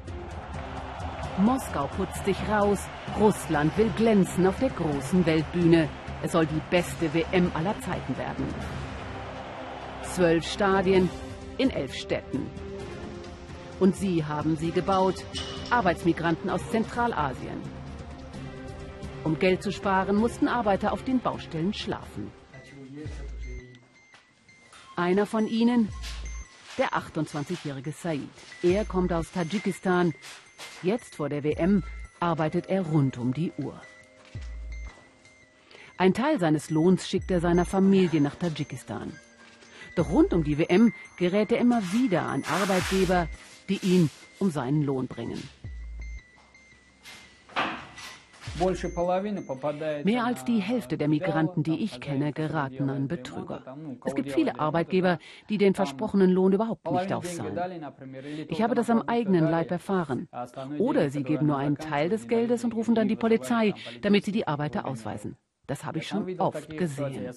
Moskau 1.38 1.88
putzt 1.96 2.24
sich 2.24 2.36
raus. 2.48 2.80
Russland 3.20 3.76
will 3.76 3.90
glänzen 3.96 4.46
auf 4.46 4.58
der 4.58 4.70
großen 4.70 5.24
Weltbühne. 5.26 5.88
Es 6.22 6.32
soll 6.32 6.46
die 6.46 6.62
beste 6.70 7.12
WM 7.14 7.50
aller 7.54 7.78
Zeiten 7.80 8.16
werden. 8.16 8.46
Zwölf 10.02 10.44
Stadien 10.44 11.08
in 11.58 11.70
elf 11.70 11.94
Städten. 11.94 12.50
Und 13.80 13.96
sie 13.96 14.24
haben 14.24 14.56
sie 14.56 14.70
gebaut. 14.70 15.24
Arbeitsmigranten 15.70 16.50
aus 16.50 16.60
Zentralasien. 16.70 17.60
Um 19.24 19.38
Geld 19.38 19.62
zu 19.62 19.72
sparen, 19.72 20.16
mussten 20.16 20.48
Arbeiter 20.48 20.92
auf 20.92 21.04
den 21.04 21.20
Baustellen 21.20 21.74
schlafen. 21.74 22.30
Einer 24.96 25.26
von 25.26 25.46
ihnen, 25.46 25.88
der 26.78 26.90
28-jährige 26.90 27.92
Said. 27.92 28.28
Er 28.62 28.84
kommt 28.84 29.12
aus 29.12 29.30
Tadschikistan. 29.32 30.14
Jetzt 30.82 31.16
vor 31.16 31.28
der 31.28 31.44
WM 31.44 31.82
arbeitet 32.20 32.66
er 32.68 32.82
rund 32.82 33.18
um 33.18 33.32
die 33.32 33.52
Uhr. 33.58 33.80
Ein 35.96 36.14
Teil 36.14 36.38
seines 36.38 36.70
Lohns 36.70 37.08
schickt 37.08 37.30
er 37.30 37.40
seiner 37.40 37.64
Familie 37.64 38.20
nach 38.20 38.36
Tadschikistan. 38.36 39.12
Doch 39.96 40.10
rund 40.10 40.32
um 40.32 40.44
die 40.44 40.58
WM 40.58 40.92
gerät 41.16 41.50
er 41.50 41.58
immer 41.58 41.82
wieder 41.92 42.22
an 42.22 42.44
Arbeitgeber, 42.44 43.28
die 43.68 43.78
ihn 43.82 44.10
um 44.38 44.50
seinen 44.50 44.82
Lohn 44.82 45.06
bringen. 45.06 45.42
Mehr 50.04 50.24
als 50.24 50.44
die 50.44 50.58
Hälfte 50.58 50.98
der 50.98 51.08
Migranten, 51.08 51.62
die 51.62 51.82
ich 51.84 52.00
kenne, 52.00 52.32
geraten 52.32 52.90
an 52.90 53.06
Betrüger. 53.06 53.62
Es 54.04 54.14
gibt 54.14 54.32
viele 54.32 54.58
Arbeitgeber, 54.58 55.18
die 55.48 55.58
den 55.58 55.74
versprochenen 55.74 56.30
Lohn 56.30 56.52
überhaupt 56.52 56.90
nicht 56.90 57.12
auszahlen. 57.12 57.84
Ich 58.48 58.62
habe 58.62 58.74
das 58.74 58.90
am 58.90 59.02
eigenen 59.02 59.48
Leib 59.48 59.70
erfahren. 59.70 60.28
Oder 60.78 61.10
sie 61.10 61.22
geben 61.22 61.46
nur 61.46 61.58
einen 61.58 61.76
Teil 61.76 62.08
des 62.08 62.26
Geldes 62.26 62.64
und 62.64 62.74
rufen 62.74 62.94
dann 62.94 63.08
die 63.08 63.16
Polizei, 63.16 63.74
damit 64.02 64.24
sie 64.24 64.32
die 64.32 64.48
Arbeiter 64.48 64.86
ausweisen. 64.86 65.36
Das 65.68 65.84
habe 65.84 65.98
ich 65.98 66.08
schon 66.08 66.40
oft 66.40 66.70
gesehen. 66.70 67.30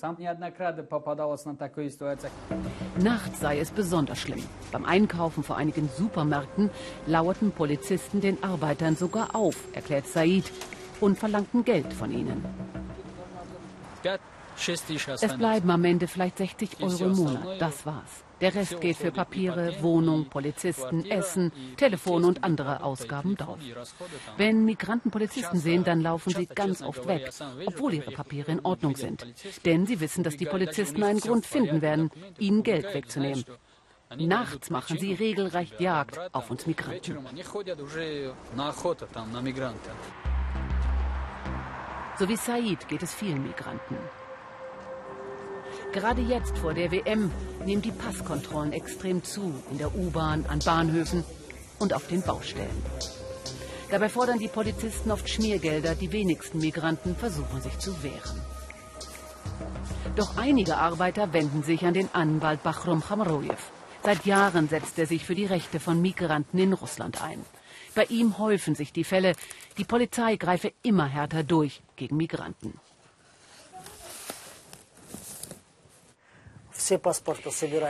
Nachts 2.97 3.39
sei 3.41 3.59
es 3.59 3.71
besonders 3.71 4.19
schlimm. 4.19 4.41
Beim 4.71 4.85
Einkaufen 4.85 5.43
vor 5.43 5.57
einigen 5.57 5.89
Supermärkten 5.89 6.69
lauerten 7.07 7.51
Polizisten 7.51 8.21
den 8.21 8.41
Arbeitern 8.41 8.95
sogar 8.95 9.35
auf, 9.35 9.57
erklärt 9.73 10.07
Said, 10.07 10.49
und 11.01 11.19
verlangten 11.19 11.65
Geld 11.65 11.91
von 11.93 12.09
ihnen. 12.13 12.45
Es 15.21 15.37
bleiben 15.37 15.69
am 15.69 15.83
Ende 15.83 16.07
vielleicht 16.07 16.37
60 16.37 16.81
Euro 16.81 17.05
im 17.05 17.15
Monat, 17.15 17.59
das 17.59 17.85
war's. 17.85 18.23
Der 18.41 18.55
Rest 18.55 18.81
geht 18.81 18.97
für 18.97 19.11
Papiere, 19.11 19.75
Wohnung, 19.81 20.25
Polizisten, 20.25 21.05
Essen, 21.05 21.51
Telefon 21.77 22.25
und 22.25 22.43
andere 22.43 22.83
Ausgaben 22.83 23.37
drauf. 23.37 23.59
Wenn 24.37 24.65
Migranten 24.65 25.11
Polizisten 25.11 25.59
sehen, 25.59 25.83
dann 25.83 26.01
laufen 26.01 26.33
sie 26.33 26.47
ganz 26.47 26.81
oft 26.81 27.07
weg, 27.07 27.29
obwohl 27.65 27.93
ihre 27.93 28.11
Papiere 28.11 28.51
in 28.51 28.65
Ordnung 28.65 28.95
sind. 28.95 29.25
Denn 29.65 29.85
sie 29.85 29.99
wissen, 29.99 30.23
dass 30.23 30.37
die 30.37 30.45
Polizisten 30.45 31.03
einen 31.03 31.19
Grund 31.19 31.45
finden 31.45 31.81
werden, 31.81 32.09
ihnen 32.39 32.63
Geld 32.63 32.91
wegzunehmen. 32.93 33.45
Nachts 34.17 34.69
machen 34.69 34.97
sie 34.97 35.13
regelrecht 35.13 35.79
Jagd 35.79 36.19
auf 36.33 36.51
uns 36.51 36.65
Migranten. 36.65 37.19
So 42.19 42.27
wie 42.27 42.35
Said 42.35 42.87
geht 42.87 43.03
es 43.03 43.13
vielen 43.13 43.43
Migranten. 43.43 43.97
Gerade 45.93 46.21
jetzt 46.21 46.57
vor 46.57 46.73
der 46.73 46.89
WM 46.91 47.29
nehmen 47.65 47.81
die 47.81 47.91
Passkontrollen 47.91 48.71
extrem 48.71 49.23
zu, 49.23 49.53
in 49.71 49.77
der 49.77 49.93
U-Bahn, 49.93 50.45
an 50.47 50.59
Bahnhöfen 50.59 51.25
und 51.79 51.93
auf 51.93 52.07
den 52.07 52.21
Baustellen. 52.21 52.81
Dabei 53.89 54.07
fordern 54.07 54.39
die 54.39 54.47
Polizisten 54.47 55.11
oft 55.11 55.27
Schmiergelder, 55.27 55.95
die 55.95 56.13
wenigsten 56.13 56.59
Migranten 56.59 57.13
versuchen 57.17 57.61
sich 57.61 57.77
zu 57.77 58.01
wehren. 58.03 58.41
Doch 60.15 60.37
einige 60.37 60.77
Arbeiter 60.77 61.33
wenden 61.33 61.61
sich 61.63 61.85
an 61.85 61.93
den 61.93 62.07
Anwalt 62.13 62.63
Bachrum 62.63 63.03
Khamrojew. 63.03 63.55
Seit 64.03 64.25
Jahren 64.25 64.69
setzt 64.69 64.97
er 64.97 65.07
sich 65.07 65.25
für 65.25 65.35
die 65.35 65.45
Rechte 65.45 65.81
von 65.81 66.01
Migranten 66.01 66.57
in 66.57 66.71
Russland 66.71 67.21
ein. 67.21 67.43
Bei 67.93 68.05
ihm 68.05 68.37
häufen 68.37 68.75
sich 68.75 68.93
die 68.93 69.03
Fälle. 69.03 69.33
Die 69.77 69.83
Polizei 69.83 70.37
greife 70.37 70.71
immer 70.83 71.05
härter 71.05 71.43
durch 71.43 71.81
gegen 71.97 72.15
Migranten. 72.15 72.79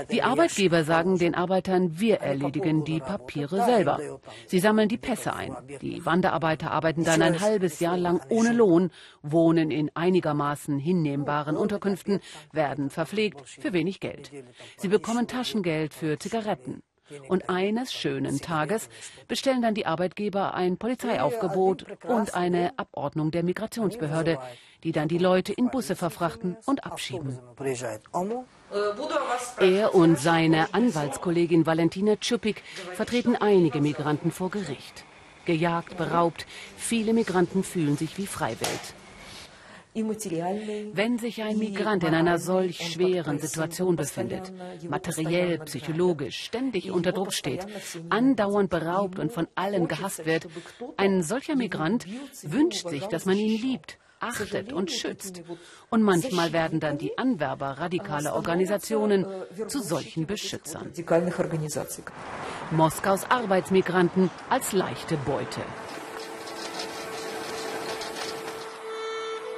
Die 0.10 0.24
Arbeitgeber 0.24 0.84
sagen 0.84 1.18
den 1.18 1.36
Arbeitern, 1.36 2.00
wir 2.00 2.20
erledigen 2.20 2.84
die 2.84 3.00
Papiere 3.00 3.64
selber. 3.66 4.00
Sie 4.48 4.60
sammeln 4.60 4.90
die 4.90 4.98
Pässe 4.98 5.34
ein. 5.34 5.56
Die 5.82 6.06
Wanderarbeiter 6.06 6.72
arbeiten 6.72 7.04
dann 7.04 7.22
ein 7.22 7.40
halbes 7.40 7.80
Jahr 7.80 7.98
lang 7.98 8.22
ohne 8.30 8.54
Lohn, 8.54 8.92
wohnen 9.22 9.72
in 9.72 9.92
einigermaßen 9.96 10.80
hinnehmbaren 10.80 11.58
Unterkünften, 11.58 12.20
werden 12.52 12.90
verpflegt 12.90 13.48
für 13.48 13.74
wenig 13.74 14.00
Geld. 14.00 14.32
Sie 14.78 14.88
bekommen 14.88 15.28
Taschengeld 15.28 15.94
für 15.94 16.18
Zigaretten. 16.18 16.84
Und 17.28 17.50
eines 17.50 17.94
schönen 17.94 18.40
Tages 18.40 18.90
bestellen 19.28 19.62
dann 19.62 19.76
die 19.76 19.86
Arbeitgeber 19.86 20.54
ein 20.54 20.78
Polizeiaufgebot 20.78 21.86
und 22.08 22.34
eine 22.36 22.72
Abordnung 22.78 23.32
der 23.32 23.44
Migrationsbehörde, 23.44 24.40
die 24.84 24.92
dann 24.92 25.08
die 25.08 25.18
Leute 25.18 25.54
in 25.54 25.70
Busse 25.70 25.96
verfrachten 25.96 26.58
und 26.66 26.86
abschieben. 26.86 27.40
Er 29.60 29.94
und 29.94 30.18
seine 30.18 30.74
Anwaltskollegin 30.74 31.66
Valentina 31.66 32.16
Tschupik 32.16 32.64
vertreten 32.94 33.36
einige 33.36 33.82
Migranten 33.82 34.32
vor 34.32 34.50
Gericht. 34.50 35.04
Gejagt, 35.46 35.98
beraubt, 35.98 36.46
viele 36.78 37.14
Migranten 37.14 37.64
fühlen 37.64 37.98
sich 37.98 38.18
wie 38.18 38.28
Freiwild. 38.28 38.94
Wenn 39.94 41.18
sich 41.20 41.44
ein 41.44 41.58
Migrant 41.58 42.06
in 42.06 42.14
einer 42.14 42.38
solch 42.38 42.94
schweren 42.94 43.40
Situation 43.40 43.98
befindet, 43.98 44.54
materiell, 44.90 45.60
psychologisch, 45.60 46.46
ständig 46.46 46.92
unter 46.92 47.12
Druck 47.12 47.34
steht, 47.34 47.66
andauernd 48.10 48.70
beraubt 48.70 49.20
und 49.20 49.34
von 49.34 49.48
allen 49.56 49.90
gehasst 49.90 50.26
wird, 50.26 50.48
ein 50.96 51.24
solcher 51.24 51.58
Migrant 51.58 52.06
wünscht 52.44 52.88
sich, 52.88 53.06
dass 53.08 53.26
man 53.26 53.36
ihn 53.38 53.62
liebt, 53.62 53.98
achtet 54.22 54.72
und 54.72 54.92
schützt. 54.92 55.42
Und 55.90 56.04
manchmal 56.04 56.54
werden 56.54 56.80
dann 56.80 56.98
die 56.98 57.18
Anwerber 57.18 57.78
radikaler 57.80 58.34
Organisationen 58.36 59.26
zu 59.68 59.82
solchen 59.82 60.26
Beschützern. 60.26 60.92
Moskaus 62.72 63.30
Arbeitsmigranten 63.30 64.30
als 64.50 64.72
leichte 64.72 65.18
Beute. 65.18 65.62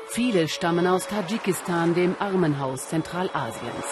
Viele 0.09 0.47
stammen 0.47 0.85
aus 0.85 1.07
Tadschikistan, 1.07 1.95
dem 1.95 2.15
Armenhaus 2.19 2.87
Zentralasiens. 2.89 3.85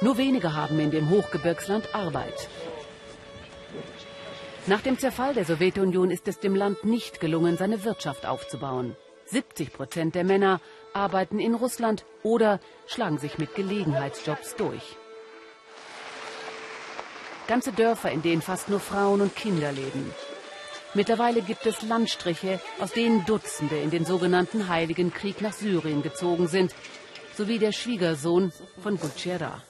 Nur 0.00 0.18
wenige 0.18 0.56
haben 0.56 0.80
in 0.80 0.90
dem 0.90 1.08
Hochgebirgsland 1.10 1.94
Arbeit. 1.94 2.48
Nach 4.68 4.80
dem 4.80 4.96
Zerfall 4.96 5.34
der 5.34 5.44
Sowjetunion 5.44 6.12
ist 6.12 6.28
es 6.28 6.38
dem 6.38 6.54
Land 6.54 6.84
nicht 6.84 7.18
gelungen, 7.18 7.56
seine 7.56 7.82
Wirtschaft 7.82 8.26
aufzubauen. 8.26 8.94
70 9.26 9.72
Prozent 9.72 10.14
der 10.14 10.22
Männer 10.22 10.60
arbeiten 10.92 11.40
in 11.40 11.54
Russland 11.54 12.04
oder 12.22 12.60
schlagen 12.86 13.18
sich 13.18 13.38
mit 13.38 13.56
Gelegenheitsjobs 13.56 14.54
durch. 14.54 14.96
Ganze 17.48 17.72
Dörfer, 17.72 18.12
in 18.12 18.22
denen 18.22 18.40
fast 18.40 18.68
nur 18.68 18.78
Frauen 18.78 19.20
und 19.20 19.34
Kinder 19.34 19.72
leben. 19.72 20.14
Mittlerweile 20.94 21.42
gibt 21.42 21.66
es 21.66 21.82
Landstriche, 21.82 22.60
aus 22.78 22.92
denen 22.92 23.24
Dutzende 23.24 23.78
in 23.78 23.90
den 23.90 24.04
sogenannten 24.04 24.68
Heiligen 24.68 25.12
Krieg 25.12 25.40
nach 25.40 25.54
Syrien 25.54 26.02
gezogen 26.02 26.46
sind, 26.46 26.72
sowie 27.34 27.58
der 27.58 27.72
Schwiegersohn 27.72 28.52
von 28.80 28.96
Gutschera. 28.96 29.60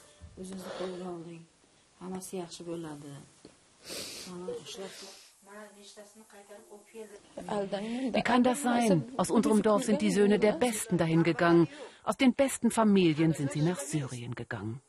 Wie 8.13 8.23
kann 8.23 8.43
das 8.43 8.63
sein? 8.63 9.05
Aus 9.17 9.31
unserem 9.31 9.63
Dorf 9.63 9.85
sind 9.85 10.01
die 10.01 10.11
Söhne 10.11 10.39
der 10.39 10.53
Besten 10.53 10.99
dahin 10.99 11.23
gegangen. 11.23 11.69
Aus 12.05 12.17
den 12.17 12.35
besten 12.35 12.71
Familien 12.71 13.33
sind 13.33 13.53
sie 13.53 13.63
nach 13.63 13.79
Syrien 13.79 14.35
gegangen. 14.35 14.81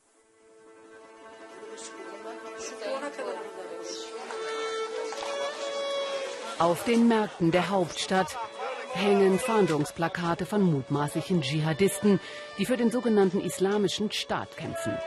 Auf 6.59 6.83
den 6.85 7.07
Märkten 7.07 7.51
der 7.51 7.69
Hauptstadt 7.69 8.37
hängen 8.93 9.39
Fahndungsplakate 9.39 10.45
von 10.45 10.61
mutmaßlichen 10.61 11.41
Dschihadisten, 11.41 12.19
die 12.57 12.65
für 12.65 12.77
den 12.77 12.91
sogenannten 12.91 13.41
Islamischen 13.41 14.11
Staat 14.11 14.55
kämpfen. 14.55 14.97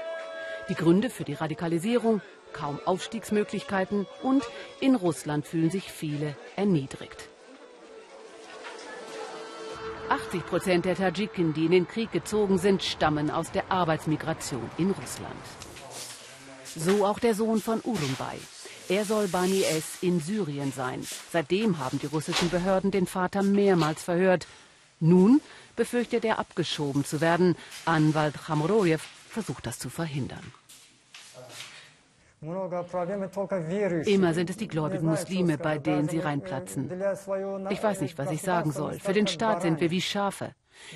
Die 0.68 0.74
Gründe 0.74 1.08
für 1.08 1.24
die 1.24 1.34
Radikalisierung, 1.34 2.20
kaum 2.52 2.80
Aufstiegsmöglichkeiten 2.84 4.06
und 4.22 4.44
in 4.80 4.94
Russland 4.94 5.46
fühlen 5.46 5.70
sich 5.70 5.90
viele 5.90 6.36
erniedrigt. 6.56 7.28
80 10.08 10.46
Prozent 10.46 10.84
der 10.84 10.96
Tadschiken, 10.96 11.52
die 11.52 11.66
in 11.66 11.72
den 11.72 11.88
Krieg 11.88 12.12
gezogen 12.12 12.58
sind, 12.58 12.82
stammen 12.82 13.30
aus 13.30 13.50
der 13.50 13.70
Arbeitsmigration 13.70 14.70
in 14.78 14.90
Russland. 14.92 15.34
So 16.76 17.04
auch 17.04 17.18
der 17.18 17.34
Sohn 17.34 17.60
von 17.60 17.80
Urumbay. 17.82 18.38
Er 18.88 19.04
soll 19.04 19.26
Bani 19.26 19.62
S. 19.62 19.98
in 20.00 20.20
Syrien 20.20 20.72
sein. 20.72 21.04
Seitdem 21.32 21.78
haben 21.78 21.98
die 21.98 22.06
russischen 22.06 22.50
Behörden 22.50 22.92
den 22.92 23.06
Vater 23.06 23.42
mehrmals 23.42 24.02
verhört. 24.02 24.46
Nun 25.00 25.40
befürchtet 25.74 26.24
er 26.24 26.38
abgeschoben 26.38 27.04
zu 27.04 27.20
werden. 27.20 27.56
Anwalt 27.84 28.34
Chamorojew 28.46 29.00
versucht 29.28 29.66
das 29.66 29.78
zu 29.78 29.90
verhindern. 29.90 30.52
Immer 32.40 34.34
sind 34.34 34.50
es 34.50 34.56
die 34.56 34.68
gläubigen 34.68 35.06
Muslime, 35.06 35.56
bei 35.56 35.78
denen 35.78 36.08
sie 36.08 36.18
reinplatzen. 36.18 36.90
Ich 37.70 37.82
weiß 37.82 38.00
nicht, 38.02 38.18
was 38.18 38.30
ich 38.30 38.42
sagen 38.42 38.72
soll. 38.72 38.98
Für 38.98 39.14
den 39.14 39.26
Staat 39.26 39.62
sind 39.62 39.80
wir 39.80 39.90
wie 39.90 40.02
Schafe. 40.02 40.52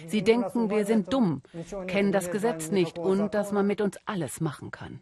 Sie 0.06 0.22
denken, 0.22 0.68
wir 0.68 0.84
sind 0.84 1.12
dumm, 1.12 1.42
kennen 1.86 2.12
das 2.12 2.30
Gesetz 2.30 2.70
nicht 2.70 2.98
und 2.98 3.34
dass 3.34 3.52
man 3.52 3.66
mit 3.66 3.80
uns 3.80 3.96
alles 4.04 4.40
machen 4.40 4.70
kann. 4.70 5.00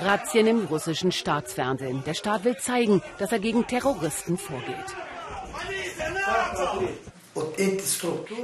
Razzien 0.00 0.46
im 0.46 0.64
russischen 0.64 1.12
Staatsfernsehen. 1.12 2.02
Der 2.06 2.14
Staat 2.14 2.44
will 2.44 2.56
zeigen, 2.56 3.02
dass 3.18 3.32
er 3.32 3.38
gegen 3.38 3.66
Terroristen 3.66 4.38
vorgeht. 4.38 4.96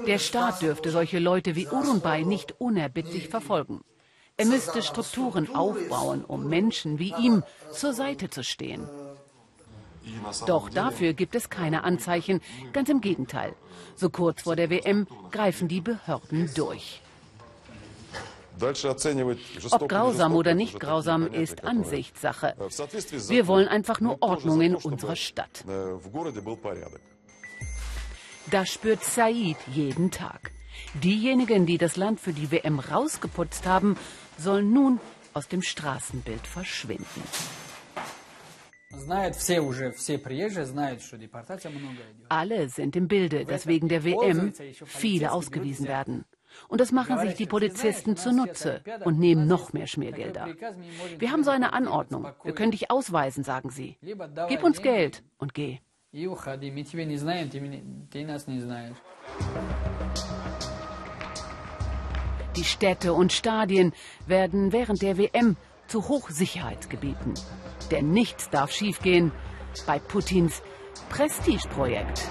Der 0.06 0.18
Staat 0.18 0.60
dürfte 0.60 0.90
solche 0.90 1.18
Leute 1.18 1.56
wie 1.56 1.66
Urunbay 1.68 2.24
nicht 2.24 2.60
unerbittlich 2.60 3.28
verfolgen. 3.28 3.80
Er 4.38 4.46
müsste 4.46 4.82
Strukturen 4.82 5.52
aufbauen, 5.54 6.24
um 6.24 6.48
Menschen 6.48 7.00
wie 7.00 7.12
ihm 7.18 7.42
zur 7.72 7.92
Seite 7.92 8.30
zu 8.30 8.44
stehen. 8.44 8.88
Doch 10.46 10.70
dafür 10.70 11.12
gibt 11.12 11.34
es 11.34 11.50
keine 11.50 11.82
Anzeichen, 11.82 12.40
ganz 12.72 12.88
im 12.88 13.00
Gegenteil. 13.00 13.54
So 13.96 14.10
kurz 14.10 14.42
vor 14.42 14.54
der 14.54 14.70
WM 14.70 15.08
greifen 15.32 15.66
die 15.66 15.80
Behörden 15.80 16.50
durch. 16.54 17.02
Ob 19.70 19.88
grausam 19.88 20.34
oder 20.34 20.54
nicht 20.54 20.78
grausam 20.78 21.26
ist 21.26 21.64
Ansichtssache. 21.64 22.54
Wir 23.28 23.46
wollen 23.48 23.66
einfach 23.66 24.00
nur 24.00 24.22
Ordnung 24.22 24.60
in 24.60 24.76
unserer 24.76 25.16
Stadt. 25.16 25.64
Das 28.50 28.68
spürt 28.68 29.04
Said 29.04 29.56
jeden 29.72 30.10
Tag. 30.12 30.52
Diejenigen, 30.94 31.66
die 31.66 31.76
das 31.76 31.96
Land 31.96 32.20
für 32.20 32.32
die 32.32 32.50
WM 32.50 32.78
rausgeputzt 32.78 33.66
haben, 33.66 33.96
sollen 34.38 34.72
nun 34.72 35.00
aus 35.34 35.48
dem 35.48 35.62
Straßenbild 35.62 36.46
verschwinden. 36.46 37.22
Alle 42.28 42.68
sind 42.70 42.96
im 42.96 43.08
Bilde, 43.08 43.44
dass 43.44 43.66
wegen 43.66 43.88
der 43.88 44.04
WM 44.04 44.52
viele 44.86 45.32
ausgewiesen 45.32 45.86
werden. 45.86 46.24
Und 46.68 46.80
das 46.80 46.90
machen 46.92 47.18
sich 47.18 47.34
die 47.34 47.46
Polizisten 47.46 48.16
zunutze 48.16 48.82
und 49.04 49.18
nehmen 49.18 49.46
noch 49.46 49.72
mehr 49.72 49.86
Schmiergelder. 49.86 50.48
Wir 51.18 51.30
haben 51.30 51.44
so 51.44 51.50
eine 51.50 51.72
Anordnung. 51.74 52.26
Wir 52.42 52.54
können 52.54 52.72
dich 52.72 52.90
ausweisen, 52.90 53.44
sagen 53.44 53.70
sie. 53.70 53.98
Gib 54.48 54.62
uns 54.62 54.80
Geld 54.82 55.22
und 55.36 55.52
geh. 55.54 55.78
Die 62.58 62.64
Städte 62.64 63.12
und 63.12 63.32
Stadien 63.32 63.92
werden 64.26 64.72
während 64.72 65.00
der 65.00 65.16
WM 65.16 65.56
zu 65.86 66.08
Hochsicherheitsgebieten. 66.08 67.34
Denn 67.92 68.10
nichts 68.10 68.50
darf 68.50 68.72
schiefgehen 68.72 69.30
bei 69.86 70.00
Putins 70.00 70.60
Prestigeprojekt. 71.08 72.24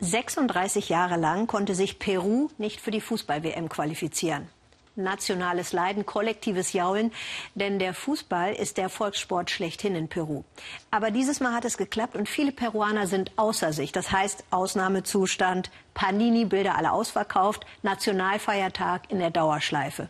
36 0.00 0.88
Jahre 0.88 1.16
lang 1.16 1.46
konnte 1.46 1.76
sich 1.76 2.00
Peru 2.00 2.48
nicht 2.58 2.80
für 2.80 2.90
die 2.90 3.00
Fußball-WM 3.00 3.68
qualifizieren 3.68 4.48
nationales 4.96 5.72
Leiden, 5.72 6.06
kollektives 6.06 6.72
Jaulen, 6.72 7.12
denn 7.54 7.78
der 7.78 7.94
Fußball 7.94 8.54
ist 8.54 8.76
der 8.76 8.88
Volkssport 8.88 9.50
schlechthin 9.50 9.94
in 9.94 10.08
Peru. 10.08 10.44
Aber 10.90 11.10
dieses 11.10 11.40
Mal 11.40 11.52
hat 11.52 11.64
es 11.64 11.76
geklappt 11.76 12.16
und 12.16 12.28
viele 12.28 12.52
Peruaner 12.52 13.06
sind 13.06 13.32
außer 13.36 13.72
sich. 13.72 13.92
Das 13.92 14.12
heißt 14.12 14.44
Ausnahmezustand, 14.50 15.70
Panini-Bilder 15.94 16.76
alle 16.76 16.92
ausverkauft, 16.92 17.66
Nationalfeiertag 17.82 19.10
in 19.10 19.18
der 19.18 19.30
Dauerschleife. 19.30 20.08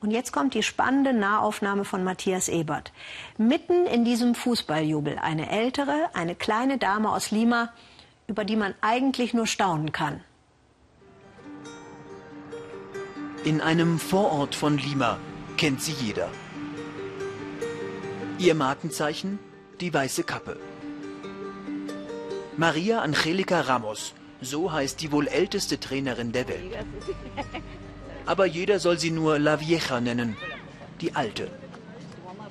Und 0.00 0.10
jetzt 0.10 0.32
kommt 0.32 0.52
die 0.52 0.62
spannende 0.62 1.14
Nahaufnahme 1.14 1.86
von 1.86 2.04
Matthias 2.04 2.48
Ebert. 2.50 2.92
Mitten 3.38 3.86
in 3.86 4.04
diesem 4.04 4.34
Fußballjubel 4.34 5.18
eine 5.18 5.50
ältere, 5.50 6.10
eine 6.12 6.34
kleine 6.34 6.76
Dame 6.76 7.10
aus 7.10 7.30
Lima, 7.30 7.72
über 8.26 8.44
die 8.44 8.56
man 8.56 8.74
eigentlich 8.82 9.32
nur 9.32 9.46
staunen 9.46 9.92
kann. 9.92 10.22
In 13.44 13.60
einem 13.60 13.98
Vorort 13.98 14.54
von 14.54 14.78
Lima 14.78 15.18
kennt 15.58 15.82
sie 15.82 15.92
jeder. 15.92 16.30
Ihr 18.38 18.54
Markenzeichen? 18.54 19.38
Die 19.80 19.92
weiße 19.92 20.24
Kappe. 20.24 20.56
Maria 22.56 23.02
Angelica 23.02 23.60
Ramos, 23.60 24.14
so 24.40 24.72
heißt 24.72 25.02
die 25.02 25.12
wohl 25.12 25.28
älteste 25.28 25.78
Trainerin 25.78 26.32
der 26.32 26.48
Welt. 26.48 26.74
Aber 28.24 28.46
jeder 28.46 28.78
soll 28.78 28.98
sie 28.98 29.10
nur 29.10 29.38
La 29.38 29.60
Vieja 29.60 30.00
nennen, 30.00 30.38
die 31.02 31.14
Alte. 31.14 31.50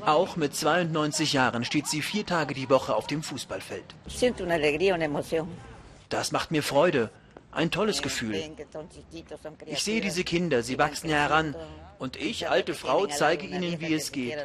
Auch 0.05 0.35
mit 0.35 0.55
92 0.55 1.33
Jahren 1.33 1.65
steht 1.65 1.87
sie 1.87 2.03
vier 2.03 2.27
Tage 2.27 2.53
die 2.53 2.69
Woche 2.69 2.95
auf 2.95 3.07
dem 3.07 3.23
Fußballfeld. 3.23 3.95
Das 6.09 6.31
macht 6.31 6.51
mir 6.51 6.61
Freude, 6.61 7.09
ein 7.55 7.71
tolles 7.71 8.01
Gefühl. 8.01 8.35
Ich 9.65 9.83
sehe 9.83 10.01
diese 10.01 10.23
Kinder, 10.23 10.63
sie 10.63 10.77
wachsen 10.77 11.09
heran. 11.09 11.55
Und 11.99 12.17
ich, 12.17 12.49
alte 12.49 12.73
Frau, 12.73 13.05
zeige 13.07 13.45
ihnen, 13.45 13.79
wie 13.79 13.93
es 13.93 14.11
geht. 14.11 14.35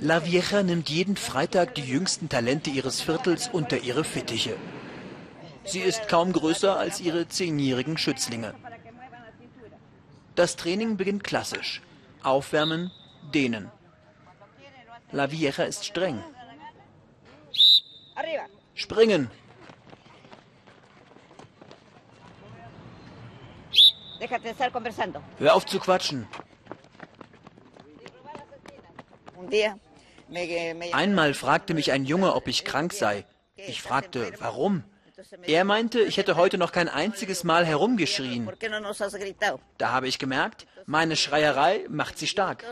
La 0.00 0.24
Vieja 0.24 0.62
nimmt 0.62 0.88
jeden 0.88 1.16
Freitag 1.16 1.74
die 1.74 1.84
jüngsten 1.84 2.28
Talente 2.28 2.70
ihres 2.70 3.00
Viertels 3.02 3.48
unter 3.52 3.78
ihre 3.78 4.04
Fittiche. 4.04 4.56
Sie 5.64 5.80
ist 5.80 6.08
kaum 6.08 6.32
größer 6.32 6.78
als 6.78 7.00
ihre 7.00 7.28
zehnjährigen 7.28 7.98
Schützlinge. 7.98 8.54
Das 10.36 10.56
Training 10.56 10.96
beginnt 10.96 11.24
klassisch. 11.24 11.82
Aufwärmen, 12.22 12.92
dehnen. 13.34 13.70
La 15.12 15.30
Vieja 15.30 15.50
ist 15.64 15.84
streng. 15.84 16.22
Springen, 18.74 19.30
Hör 25.38 25.54
auf 25.54 25.66
zu 25.66 25.78
quatschen. 25.78 26.26
Einmal 30.92 31.34
fragte 31.34 31.74
mich 31.74 31.92
ein 31.92 32.04
Junge, 32.04 32.34
ob 32.34 32.48
ich 32.48 32.64
krank 32.64 32.92
sei. 32.92 33.24
Ich 33.56 33.82
fragte, 33.82 34.32
warum? 34.38 34.84
Er 35.46 35.64
meinte, 35.64 36.00
ich 36.00 36.18
hätte 36.18 36.36
heute 36.36 36.58
noch 36.58 36.72
kein 36.72 36.88
einziges 36.88 37.42
Mal 37.42 37.64
herumgeschrien. 37.64 38.50
Da 39.78 39.92
habe 39.92 40.08
ich 40.08 40.18
gemerkt, 40.18 40.66
meine 40.84 41.16
Schreierei 41.16 41.86
macht 41.88 42.18
sie 42.18 42.26
stark. 42.26 42.64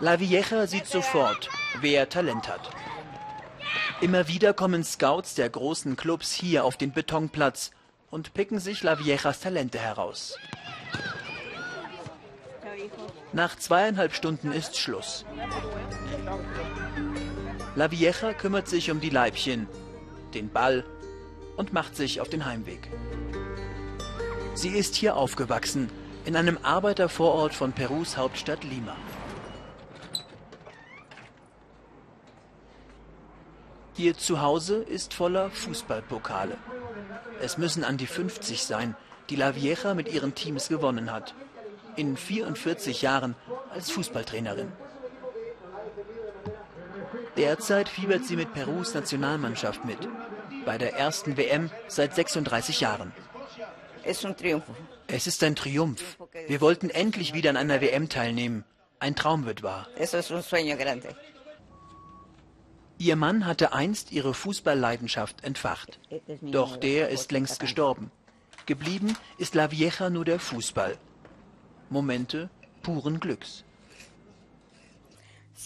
La 0.00 0.18
Vieja 0.20 0.66
sieht 0.66 0.86
sofort, 0.86 1.48
wer 1.80 2.08
Talent 2.08 2.48
hat. 2.48 2.70
Immer 4.04 4.28
wieder 4.28 4.52
kommen 4.52 4.84
Scouts 4.84 5.34
der 5.34 5.48
großen 5.48 5.96
Clubs 5.96 6.30
hier 6.30 6.66
auf 6.66 6.76
den 6.76 6.92
Betonplatz 6.92 7.70
und 8.10 8.34
picken 8.34 8.58
sich 8.58 8.82
La 8.82 8.98
Viejas 8.98 9.40
Talente 9.40 9.78
heraus. 9.78 10.38
Nach 13.32 13.56
zweieinhalb 13.56 14.12
Stunden 14.12 14.52
ist 14.52 14.76
Schluss. 14.76 15.24
La 17.76 17.90
Vieja 17.90 18.34
kümmert 18.34 18.68
sich 18.68 18.90
um 18.90 19.00
die 19.00 19.08
Leibchen, 19.08 19.66
den 20.34 20.50
Ball 20.50 20.84
und 21.56 21.72
macht 21.72 21.96
sich 21.96 22.20
auf 22.20 22.28
den 22.28 22.44
Heimweg. 22.44 22.90
Sie 24.54 24.68
ist 24.68 24.96
hier 24.96 25.16
aufgewachsen, 25.16 25.88
in 26.26 26.36
einem 26.36 26.58
Arbeitervorort 26.62 27.54
von 27.54 27.72
Perus 27.72 28.18
Hauptstadt 28.18 28.64
Lima. 28.64 28.96
Ihr 33.96 34.16
Zuhause 34.16 34.76
ist 34.76 35.14
voller 35.14 35.50
Fußballpokale. 35.50 36.56
Es 37.40 37.58
müssen 37.58 37.84
an 37.84 37.96
die 37.96 38.06
50 38.06 38.62
sein, 38.62 38.96
die 39.30 39.36
La 39.36 39.54
Vieja 39.54 39.94
mit 39.94 40.12
ihren 40.12 40.34
Teams 40.34 40.68
gewonnen 40.68 41.12
hat. 41.12 41.34
In 41.96 42.16
44 42.16 43.02
Jahren 43.02 43.36
als 43.70 43.90
Fußballtrainerin. 43.90 44.72
Derzeit 47.36 47.88
fiebert 47.88 48.24
sie 48.24 48.36
mit 48.36 48.52
Perus 48.52 48.94
Nationalmannschaft 48.94 49.84
mit. 49.84 49.98
bei 50.64 50.78
der 50.78 50.94
ersten 50.94 51.36
WM 51.36 51.70
seit 51.88 52.14
36 52.14 52.80
Jahren. 52.80 53.12
Es 55.06 55.26
ist 55.26 55.42
ein 55.42 55.54
Triumph. 55.56 56.16
Wir 56.46 56.60
wollten 56.60 56.90
endlich 56.90 57.34
wieder 57.34 57.50
an 57.50 57.56
einer 57.56 57.80
WM 57.80 58.08
teilnehmen. 58.08 58.64
Ein 58.98 59.14
Traum 59.14 59.44
wird 59.46 59.62
wahr. 59.62 59.86
Ihr 62.98 63.16
Mann 63.16 63.44
hatte 63.46 63.72
einst 63.72 64.12
ihre 64.12 64.34
Fußballleidenschaft 64.34 65.42
entfacht. 65.42 65.98
Doch 66.40 66.76
der 66.76 67.08
ist 67.08 67.32
längst 67.32 67.60
gestorben. 67.60 68.10
Geblieben 68.66 69.16
ist 69.36 69.54
La 69.54 69.70
Vieja 69.70 70.10
nur 70.10 70.24
der 70.24 70.38
Fußball. 70.38 70.96
Momente 71.90 72.50
puren 72.82 73.20
Glücks. 73.20 73.64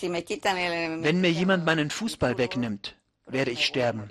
Wenn 0.00 1.20
mir 1.20 1.30
jemand 1.30 1.64
meinen 1.64 1.90
Fußball 1.90 2.38
wegnimmt, 2.38 2.96
werde 3.26 3.50
ich 3.50 3.66
sterben. 3.66 4.10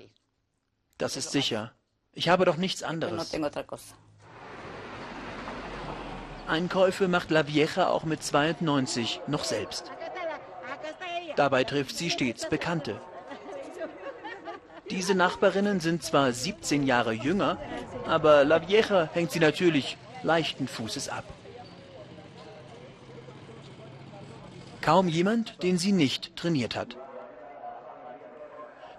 Das 0.97 1.15
ist 1.17 1.31
sicher. 1.31 1.73
Ich 2.13 2.29
habe 2.29 2.45
doch 2.45 2.57
nichts 2.57 2.83
anderes. 2.83 3.31
Einkäufe 6.47 7.07
macht 7.07 7.29
La 7.29 7.47
Vieja 7.47 7.89
auch 7.89 8.05
mit 8.05 8.23
92 8.23 9.21
noch 9.27 9.43
selbst. 9.43 9.91
Dabei 11.37 11.63
trifft 11.63 11.95
sie 11.95 12.09
stets 12.09 12.49
Bekannte. 12.49 12.99
Diese 14.89 15.13
Nachbarinnen 15.13 15.79
sind 15.79 16.03
zwar 16.03 16.33
17 16.33 16.83
Jahre 16.83 17.13
jünger, 17.13 17.57
aber 18.07 18.43
La 18.43 18.67
Vieja 18.67 19.09
hängt 19.13 19.31
sie 19.31 19.39
natürlich 19.39 19.97
leichten 20.23 20.67
Fußes 20.67 21.09
ab. 21.09 21.25
Kaum 24.81 25.07
jemand, 25.07 25.61
den 25.61 25.77
sie 25.77 25.91
nicht 25.91 26.35
trainiert 26.35 26.75
hat. 26.75 26.97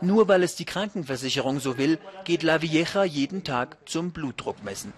Nur 0.01 0.29
weil 0.29 0.45
es 0.45 0.55
die 0.55 0.65
Krankenversicherung 0.65 1.59
so 1.59 1.77
will, 1.77 1.99
geht 2.25 2.45
La 2.45 2.63
Vieja 2.63 3.03
jeden 3.03 3.43
Tag 3.43 3.79
zum 3.85 4.13
Blutdruckmessen. 4.13 4.93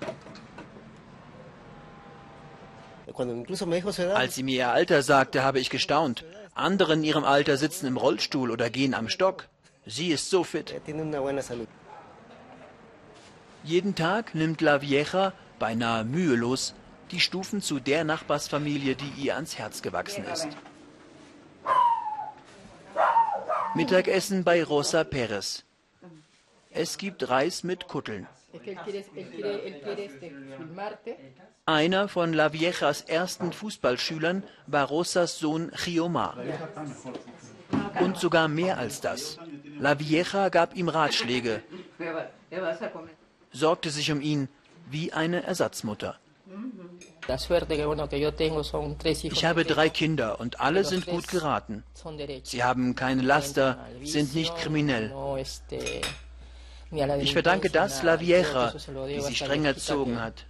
Als 4.15 4.35
sie 4.35 4.43
mir 4.43 4.57
ihr 4.57 4.71
Alter 4.71 5.03
sagte, 5.03 5.43
habe 5.43 5.59
ich 5.59 5.71
gestaunt. 5.71 6.25
Andere 6.61 6.95
in 6.95 7.05
ihrem 7.05 7.25
Alter 7.25 7.57
sitzen 7.57 7.87
im 7.87 7.97
Rollstuhl 7.97 8.51
oder 8.51 8.71
gehen 8.71 8.95
am 8.95 9.09
Stock. 9.09 9.49
Sie 9.87 10.09
ist 10.09 10.31
so 10.31 10.45
fit. 10.45 10.75
Jeden 13.65 13.95
Tag 13.95 14.35
nimmt 14.35 14.61
La 14.61 14.81
Vieja, 14.81 15.33
beinahe 15.59 16.05
mühelos, 16.05 16.75
die 17.11 17.21
Stufen 17.21 17.61
zu 17.61 17.81
der 17.81 18.05
Nachbarsfamilie, 18.05 18.95
die 18.95 19.23
ihr 19.23 19.35
ans 19.35 19.59
Herz 19.59 19.83
gewachsen 19.83 20.25
ist. 20.25 20.49
Mittagessen 23.75 24.45
bei 24.45 24.65
Rosa 24.65 25.05
Perez. 25.05 25.65
Es 26.71 26.99
gibt 26.99 27.29
Reis 27.29 27.63
mit 27.65 27.89
Kutteln. 27.89 28.27
Einer 31.67 32.09
von 32.09 32.33
La 32.33 32.53
Viejas 32.53 33.03
ersten 33.03 33.53
Fußballschülern 33.53 34.43
war 34.67 34.89
Rosas 34.89 35.39
Sohn 35.39 35.71
Giomar. 35.85 36.37
Und 38.01 38.17
sogar 38.19 38.49
mehr 38.49 38.79
als 38.79 39.01
das. 39.01 39.39
La 39.79 39.99
Vieja 39.99 40.49
gab 40.49 40.77
ihm 40.77 40.89
Ratschläge, 40.89 41.63
sorgte 43.53 43.91
sich 43.91 44.11
um 44.11 44.21
ihn 44.21 44.49
wie 44.91 45.13
eine 45.13 45.43
Ersatzmutter. 45.43 46.19
Ich 49.23 49.45
habe 49.45 49.65
drei 49.65 49.89
Kinder 49.89 50.41
und 50.41 50.61
alle 50.61 50.85
sind 50.85 51.07
gut 51.07 51.29
geraten. 51.29 51.85
Sie 52.43 52.65
haben 52.65 52.95
keine 52.97 53.23
Laster, 53.23 53.79
sind 54.03 54.35
nicht 54.35 54.57
kriminell. 54.57 55.13
Ich 56.93 57.33
verdanke 57.33 57.71
das 57.71 58.03
La 58.03 58.19
Vieja, 58.19 58.73
die 59.07 59.21
sie 59.21 59.35
streng 59.35 59.65
erzogen 59.65 60.21
hat. 60.21 60.45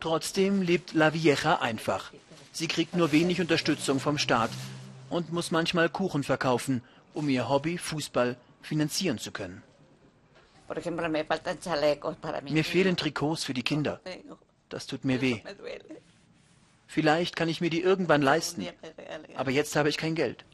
Trotzdem 0.00 0.60
lebt 0.60 0.92
La 0.92 1.14
Vieja 1.14 1.60
einfach. 1.60 2.12
Sie 2.52 2.68
kriegt 2.68 2.94
nur 2.94 3.10
wenig 3.10 3.40
Unterstützung 3.40 4.00
vom 4.00 4.18
Staat 4.18 4.50
und 5.08 5.32
muss 5.32 5.50
manchmal 5.50 5.88
Kuchen 5.88 6.22
verkaufen, 6.22 6.82
um 7.14 7.28
ihr 7.28 7.48
Hobby 7.48 7.78
Fußball 7.78 8.36
finanzieren 8.60 9.18
zu 9.18 9.32
können. 9.32 9.62
Mir 12.50 12.64
fehlen 12.64 12.96
Trikots 12.96 13.44
für 13.44 13.54
die 13.54 13.62
Kinder. 13.62 14.00
Das 14.68 14.86
tut 14.86 15.04
mir 15.04 15.20
weh. 15.20 15.40
Vielleicht 16.86 17.34
kann 17.34 17.48
ich 17.48 17.60
mir 17.60 17.70
die 17.70 17.80
irgendwann 17.80 18.22
leisten, 18.22 18.66
aber 19.36 19.50
jetzt 19.50 19.74
habe 19.74 19.88
ich 19.88 19.96
kein 19.96 20.14
Geld. 20.14 20.44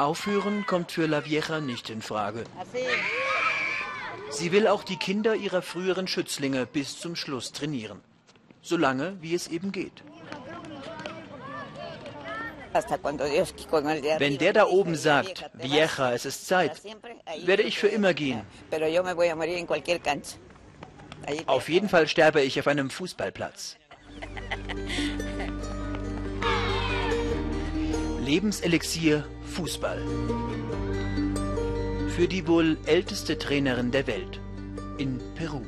Aufhören 0.00 0.64
kommt 0.64 0.92
für 0.92 1.04
La 1.06 1.26
Vieja 1.26 1.60
nicht 1.60 1.90
in 1.90 2.00
Frage. 2.00 2.44
Sie 4.30 4.50
will 4.50 4.66
auch 4.66 4.82
die 4.82 4.96
Kinder 4.96 5.34
ihrer 5.34 5.60
früheren 5.60 6.06
Schützlinge 6.06 6.64
bis 6.64 6.98
zum 6.98 7.16
Schluss 7.16 7.52
trainieren. 7.52 8.00
Solange, 8.62 9.18
wie 9.20 9.34
es 9.34 9.48
eben 9.48 9.72
geht. 9.72 10.02
Wenn 14.18 14.38
der 14.38 14.52
da 14.54 14.66
oben 14.68 14.94
sagt, 14.94 15.50
Vieja, 15.52 16.12
es 16.12 16.24
ist 16.24 16.46
Zeit, 16.46 16.80
werde 17.44 17.62
ich 17.62 17.78
für 17.78 17.88
immer 17.88 18.14
gehen. 18.14 18.40
Auf 21.44 21.68
jeden 21.68 21.90
Fall 21.90 22.08
sterbe 22.08 22.40
ich 22.40 22.58
auf 22.58 22.68
einem 22.68 22.88
Fußballplatz. 22.88 23.76
Lebenselixier 28.20 29.24
Fußball. 29.50 30.00
Für 32.08 32.28
die 32.28 32.46
wohl 32.46 32.78
älteste 32.86 33.38
Trainerin 33.38 33.90
der 33.90 34.06
Welt 34.06 34.40
in 34.96 35.20
Peru. 35.34 35.62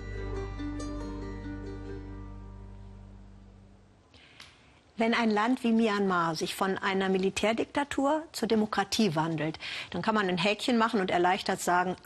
Wenn 4.96 5.14
ein 5.14 5.30
Land 5.30 5.64
wie 5.64 5.72
Myanmar 5.72 6.36
sich 6.36 6.54
von 6.54 6.78
einer 6.78 7.08
Militärdiktatur 7.08 8.22
zur 8.30 8.46
Demokratie 8.46 9.16
wandelt, 9.16 9.58
dann 9.90 10.00
kann 10.00 10.14
man 10.14 10.28
ein 10.28 10.38
Häkchen 10.38 10.78
machen 10.78 11.00
und 11.00 11.10
erleichtert 11.10 11.60
sagen, 11.60 11.96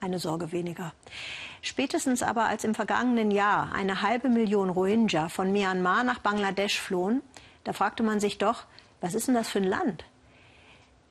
eine 0.00 0.20
Sorge 0.20 0.52
weniger. 0.52 0.92
Spätestens 1.60 2.22
aber, 2.22 2.44
als 2.44 2.62
im 2.62 2.76
vergangenen 2.76 3.32
Jahr 3.32 3.72
eine 3.74 4.02
halbe 4.02 4.28
Million 4.28 4.70
Rohingya 4.70 5.28
von 5.28 5.50
Myanmar 5.50 6.04
nach 6.04 6.20
Bangladesch 6.20 6.78
flohen, 6.78 7.22
da 7.64 7.72
fragte 7.72 8.04
man 8.04 8.20
sich 8.20 8.38
doch, 8.38 8.64
was 9.00 9.14
ist 9.14 9.26
denn 9.26 9.34
das 9.34 9.48
für 9.48 9.58
ein 9.58 9.64
Land? 9.64 10.04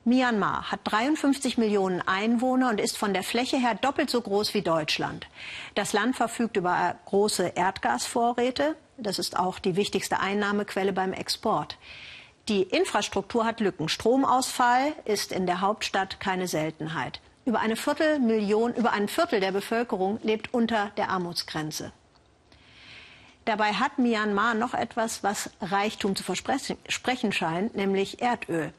Myanmar 0.06 0.70
hat 0.70 0.80
53 0.84 1.58
Millionen 1.58 2.00
Einwohner 2.00 2.70
und 2.70 2.80
ist 2.80 2.96
von 2.96 3.12
der 3.12 3.24
Fläche 3.24 3.56
her 3.56 3.74
doppelt 3.74 4.08
so 4.08 4.20
groß 4.20 4.54
wie 4.54 4.62
Deutschland. 4.62 5.26
Das 5.74 5.92
Land 5.92 6.14
verfügt 6.14 6.56
über 6.56 6.94
große 7.06 7.48
Erdgasvorräte. 7.56 8.76
Das 8.98 9.18
ist 9.18 9.36
auch 9.36 9.58
die 9.58 9.74
wichtigste 9.74 10.20
Einnahmequelle 10.20 10.92
beim 10.92 11.12
Export. 11.12 11.76
Die 12.48 12.62
Infrastruktur 12.62 13.44
hat 13.44 13.58
Lücken. 13.58 13.88
Stromausfall 13.88 14.92
ist 15.06 15.32
in 15.32 15.44
der 15.44 15.60
Hauptstadt 15.60 16.20
keine 16.20 16.46
Seltenheit. 16.46 17.20
Über 17.44 17.58
eine 17.58 17.74
Viertelmillion, 17.74 18.74
über 18.74 18.92
ein 18.92 19.08
Viertel 19.08 19.40
der 19.40 19.50
Bevölkerung 19.50 20.20
lebt 20.22 20.54
unter 20.54 20.92
der 20.96 21.10
Armutsgrenze. 21.10 21.90
Dabei 23.44 23.72
hat 23.72 23.98
Myanmar 23.98 24.54
noch 24.54 24.74
etwas, 24.74 25.24
was 25.24 25.50
Reichtum 25.60 26.14
zu 26.14 26.22
versprechen 26.22 27.32
scheint, 27.32 27.74
nämlich 27.74 28.22
Erdöl. 28.22 28.72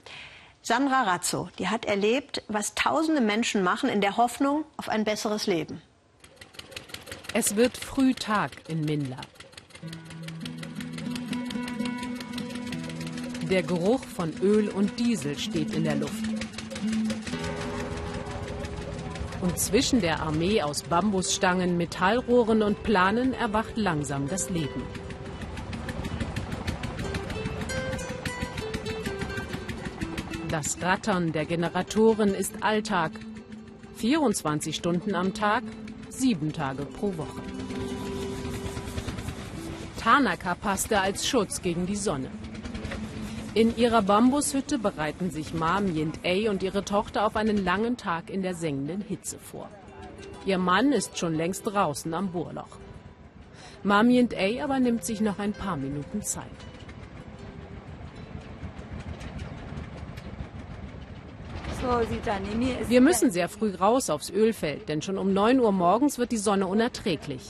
Sandra 0.62 1.04
Razzo, 1.04 1.50
die 1.60 1.70
hat 1.70 1.86
erlebt, 1.86 2.44
was 2.48 2.76
tausende 2.76 3.22
Menschen 3.22 3.64
machen 3.64 3.90
in 3.90 4.02
der 4.02 4.18
Hoffnung 4.18 4.66
auf 4.76 4.90
ein 4.90 5.04
besseres 5.04 5.48
Leben. 5.48 5.82
Es 7.34 7.56
wird 7.56 7.78
früh 7.78 8.14
Tag 8.14 8.52
in 8.68 8.84
Minla. 8.84 9.18
Der 13.50 13.64
Geruch 13.64 14.04
von 14.04 14.34
Öl 14.42 14.70
und 14.70 15.00
Diesel 15.00 15.38
steht 15.38 15.74
in 15.74 15.86
der 15.86 15.96
Luft. 15.96 16.26
Und 19.42 19.58
zwischen 19.60 20.02
der 20.02 20.22
Armee 20.22 20.62
aus 20.62 20.84
Bambusstangen, 20.84 21.78
Metallrohren 21.78 22.62
und 22.62 22.84
Planen 22.84 23.34
erwacht 23.34 23.78
langsam 23.78 24.28
das 24.28 24.50
Leben. 24.50 24.82
Das 30.58 30.82
Rattern 30.82 31.34
der 31.34 31.46
Generatoren 31.46 32.34
ist 32.34 32.64
Alltag. 32.64 33.12
24 33.98 34.76
Stunden 34.76 35.14
am 35.14 35.36
Tag, 35.36 35.62
sieben 36.10 36.52
Tage 36.52 36.84
pro 36.84 37.16
Woche. 37.16 37.44
Tanaka 40.02 40.56
passte 40.56 41.00
als 41.00 41.28
Schutz 41.28 41.62
gegen 41.62 41.86
die 41.86 41.96
Sonne. 41.96 42.32
In 43.54 43.78
ihrer 43.78 44.02
Bambushütte 44.02 44.80
bereiten 44.80 45.30
sich 45.30 45.54
Mam 45.54 45.96
Yint 45.96 46.22
A 46.26 46.50
und 46.50 46.64
ihre 46.64 46.84
Tochter 46.84 47.28
auf 47.28 47.36
einen 47.36 47.64
langen 47.64 47.96
Tag 47.96 48.32
in 48.32 48.42
der 48.42 48.56
sengenden 48.56 49.02
Hitze 49.02 49.38
vor. 49.38 49.70
Ihr 50.48 50.58
Mann 50.58 50.92
ist 50.92 51.20
schon 51.20 51.36
längst 51.36 51.68
draußen 51.68 52.12
am 52.16 52.32
Bohrloch. 52.32 52.80
Mam 53.84 54.10
Yint 54.10 54.34
A 54.34 54.64
aber 54.64 54.80
nimmt 54.80 55.06
sich 55.06 55.22
noch 55.22 55.38
ein 55.38 55.54
paar 55.54 55.78
Minuten 55.78 56.24
Zeit. 56.24 56.67
Wir 62.88 63.02
müssen 63.02 63.32
sehr 63.32 63.48
früh 63.48 63.74
raus 63.74 64.10
aufs 64.10 64.30
Ölfeld, 64.30 64.90
denn 64.90 65.02
schon 65.02 65.18
um 65.18 65.34
9 65.34 65.60
Uhr 65.60 65.72
morgens 65.72 66.18
wird 66.18 66.32
die 66.32 66.38
Sonne 66.38 66.68
unerträglich. 66.68 67.42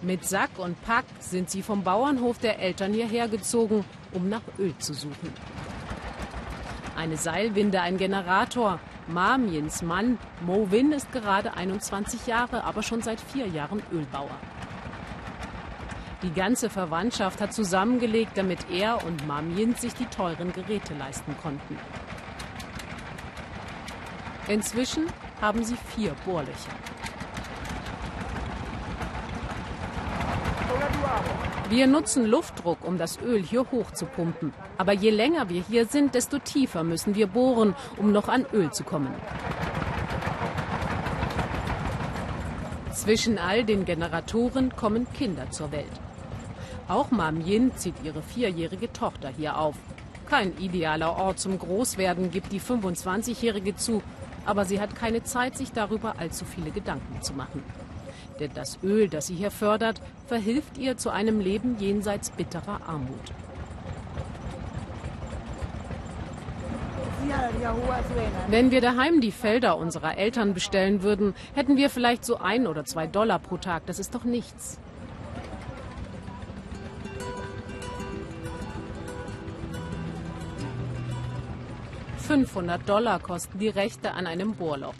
Mit 0.00 0.24
Sack 0.24 0.50
und 0.58 0.80
Pack 0.82 1.04
sind 1.20 1.50
sie 1.50 1.62
vom 1.62 1.82
Bauernhof 1.82 2.38
der 2.38 2.58
Eltern 2.58 2.92
hierher 2.92 3.28
gezogen, 3.28 3.84
um 4.12 4.28
nach 4.28 4.42
Öl 4.58 4.76
zu 4.78 4.94
suchen. 4.94 5.32
Eine 6.96 7.16
Seilwinde, 7.16 7.80
ein 7.80 7.96
Generator. 7.96 8.80
Marmiens 9.06 9.82
Mann 9.82 10.18
Mo 10.40 10.70
Win 10.70 10.92
ist 10.92 11.12
gerade 11.12 11.54
21 11.54 12.26
Jahre, 12.26 12.64
aber 12.64 12.82
schon 12.82 13.02
seit 13.02 13.20
vier 13.20 13.46
Jahren 13.46 13.82
Ölbauer. 13.92 14.30
Die 16.24 16.32
ganze 16.32 16.70
Verwandtschaft 16.70 17.42
hat 17.42 17.52
zusammengelegt, 17.52 18.38
damit 18.38 18.70
er 18.70 19.04
und 19.04 19.26
Mamien 19.26 19.74
sich 19.74 19.92
die 19.92 20.06
teuren 20.06 20.54
Geräte 20.54 20.94
leisten 20.94 21.36
konnten. 21.42 21.78
Inzwischen 24.48 25.06
haben 25.42 25.64
sie 25.64 25.76
vier 25.94 26.14
Bohrlöcher. 26.24 26.72
Wir 31.68 31.86
nutzen 31.86 32.24
Luftdruck, 32.24 32.86
um 32.86 32.96
das 32.96 33.20
Öl 33.20 33.42
hier 33.42 33.70
hoch 33.70 33.90
zu 33.90 34.06
pumpen. 34.06 34.54
Aber 34.78 34.94
je 34.94 35.10
länger 35.10 35.50
wir 35.50 35.62
hier 35.62 35.84
sind, 35.84 36.14
desto 36.14 36.38
tiefer 36.38 36.84
müssen 36.84 37.14
wir 37.14 37.26
bohren, 37.26 37.74
um 37.98 38.12
noch 38.12 38.28
an 38.28 38.46
Öl 38.50 38.72
zu 38.72 38.82
kommen. 38.82 39.14
Zwischen 42.94 43.36
all 43.36 43.64
den 43.64 43.84
Generatoren 43.84 44.74
kommen 44.74 45.06
Kinder 45.12 45.50
zur 45.50 45.70
Welt. 45.70 45.92
Auch 46.86 47.10
Mam 47.10 47.40
Yin 47.40 47.74
zieht 47.76 47.94
ihre 48.02 48.22
vierjährige 48.22 48.92
Tochter 48.92 49.30
hier 49.30 49.58
auf. 49.58 49.76
Kein 50.28 50.56
idealer 50.58 51.16
Ort 51.16 51.38
zum 51.38 51.58
Großwerden, 51.58 52.30
gibt 52.30 52.52
die 52.52 52.60
25-Jährige 52.60 53.76
zu. 53.76 54.02
Aber 54.44 54.66
sie 54.66 54.80
hat 54.80 54.94
keine 54.94 55.22
Zeit, 55.22 55.56
sich 55.56 55.72
darüber 55.72 56.18
allzu 56.18 56.44
viele 56.44 56.70
Gedanken 56.70 57.22
zu 57.22 57.32
machen. 57.32 57.62
Denn 58.38 58.50
das 58.54 58.78
Öl, 58.82 59.08
das 59.08 59.28
sie 59.28 59.34
hier 59.34 59.50
fördert, 59.50 60.02
verhilft 60.26 60.76
ihr 60.76 60.98
zu 60.98 61.10
einem 61.10 61.40
Leben 61.40 61.76
jenseits 61.78 62.30
bitterer 62.30 62.80
Armut. 62.86 63.32
Wenn 68.48 68.70
wir 68.70 68.82
daheim 68.82 69.22
die 69.22 69.32
Felder 69.32 69.78
unserer 69.78 70.18
Eltern 70.18 70.52
bestellen 70.52 71.02
würden, 71.02 71.34
hätten 71.54 71.78
wir 71.78 71.88
vielleicht 71.88 72.24
so 72.24 72.38
ein 72.38 72.66
oder 72.66 72.84
zwei 72.84 73.06
Dollar 73.06 73.38
pro 73.38 73.56
Tag. 73.56 73.86
Das 73.86 73.98
ist 73.98 74.14
doch 74.14 74.24
nichts. 74.24 74.78
500 82.34 82.88
Dollar 82.88 83.20
kosten 83.20 83.60
die 83.60 83.68
Rechte 83.68 84.10
an 84.10 84.26
einem 84.26 84.54
Bohrloch. 84.54 84.96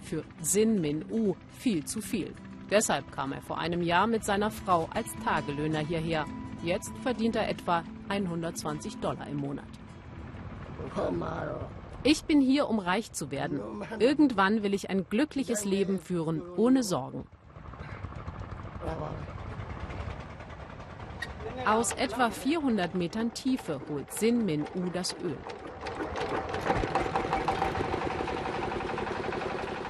Für 0.00 0.24
Sin 0.40 0.80
Min 0.80 1.04
U 1.10 1.34
viel 1.58 1.84
zu 1.84 2.00
viel. 2.00 2.32
Deshalb 2.70 3.12
kam 3.12 3.32
er 3.32 3.42
vor 3.42 3.58
einem 3.58 3.82
Jahr 3.82 4.06
mit 4.06 4.24
seiner 4.24 4.50
Frau 4.50 4.88
als 4.94 5.14
Tagelöhner 5.22 5.80
hierher. 5.80 6.24
Jetzt 6.62 6.96
verdient 7.02 7.36
er 7.36 7.46
etwa 7.46 7.84
120 8.08 9.00
Dollar 9.00 9.26
im 9.26 9.36
Monat. 9.36 9.66
Ich 12.04 12.24
bin 12.24 12.40
hier, 12.40 12.70
um 12.70 12.78
reich 12.78 13.12
zu 13.12 13.30
werden. 13.30 13.60
Irgendwann 13.98 14.62
will 14.62 14.72
ich 14.72 14.88
ein 14.88 15.04
glückliches 15.10 15.66
Leben 15.66 15.98
führen, 15.98 16.40
ohne 16.56 16.82
Sorgen. 16.82 17.26
Aus 21.66 21.92
etwa 21.92 22.30
400 22.30 22.94
Metern 22.94 23.34
Tiefe 23.34 23.78
holt 23.90 24.10
Sin 24.10 24.46
Min 24.46 24.62
U 24.74 24.88
das 24.90 25.14
Öl. 25.22 25.36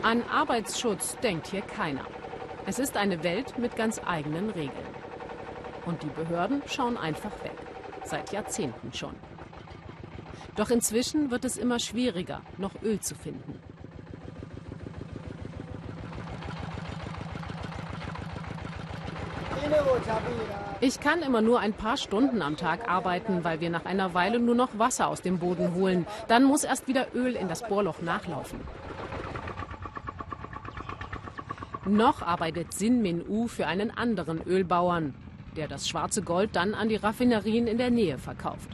An 0.02 0.22
Arbeitsschutz 0.30 1.16
denkt 1.24 1.48
hier 1.48 1.60
keiner. 1.60 2.04
Es 2.66 2.78
ist 2.78 2.96
eine 2.96 3.24
Welt 3.24 3.58
mit 3.58 3.74
ganz 3.74 4.00
eigenen 4.06 4.50
Regeln. 4.50 4.86
Und 5.86 6.02
die 6.04 6.08
Behörden 6.08 6.62
schauen 6.68 6.96
einfach 6.96 7.32
weg. 7.42 7.56
Seit 8.04 8.32
Jahrzehnten 8.32 8.92
schon. 8.92 9.16
Doch 10.54 10.70
inzwischen 10.70 11.32
wird 11.32 11.44
es 11.44 11.56
immer 11.56 11.80
schwieriger, 11.80 12.42
noch 12.58 12.80
Öl 12.82 13.00
zu 13.00 13.16
finden. 13.16 13.58
Ich 20.80 21.00
kann 21.00 21.22
immer 21.22 21.42
nur 21.42 21.58
ein 21.58 21.72
paar 21.72 21.96
Stunden 21.96 22.40
am 22.40 22.56
Tag 22.56 22.88
arbeiten, 22.88 23.42
weil 23.42 23.60
wir 23.60 23.68
nach 23.68 23.84
einer 23.84 24.14
Weile 24.14 24.38
nur 24.38 24.54
noch 24.54 24.78
Wasser 24.78 25.08
aus 25.08 25.22
dem 25.22 25.40
Boden 25.40 25.74
holen. 25.74 26.06
Dann 26.28 26.44
muss 26.44 26.62
erst 26.62 26.86
wieder 26.86 27.08
Öl 27.14 27.34
in 27.34 27.48
das 27.48 27.66
Bohrloch 27.66 28.00
nachlaufen. 28.00 28.60
Noch 31.88 32.20
arbeitet 32.20 32.74
Sin 32.74 33.00
Min 33.00 33.26
U 33.26 33.48
für 33.48 33.66
einen 33.66 33.90
anderen 33.90 34.42
Ölbauern, 34.46 35.14
der 35.56 35.68
das 35.68 35.88
schwarze 35.88 36.22
Gold 36.22 36.54
dann 36.54 36.74
an 36.74 36.88
die 36.88 36.96
Raffinerien 36.96 37.66
in 37.66 37.78
der 37.78 37.90
Nähe 37.90 38.18
verkauft. 38.18 38.68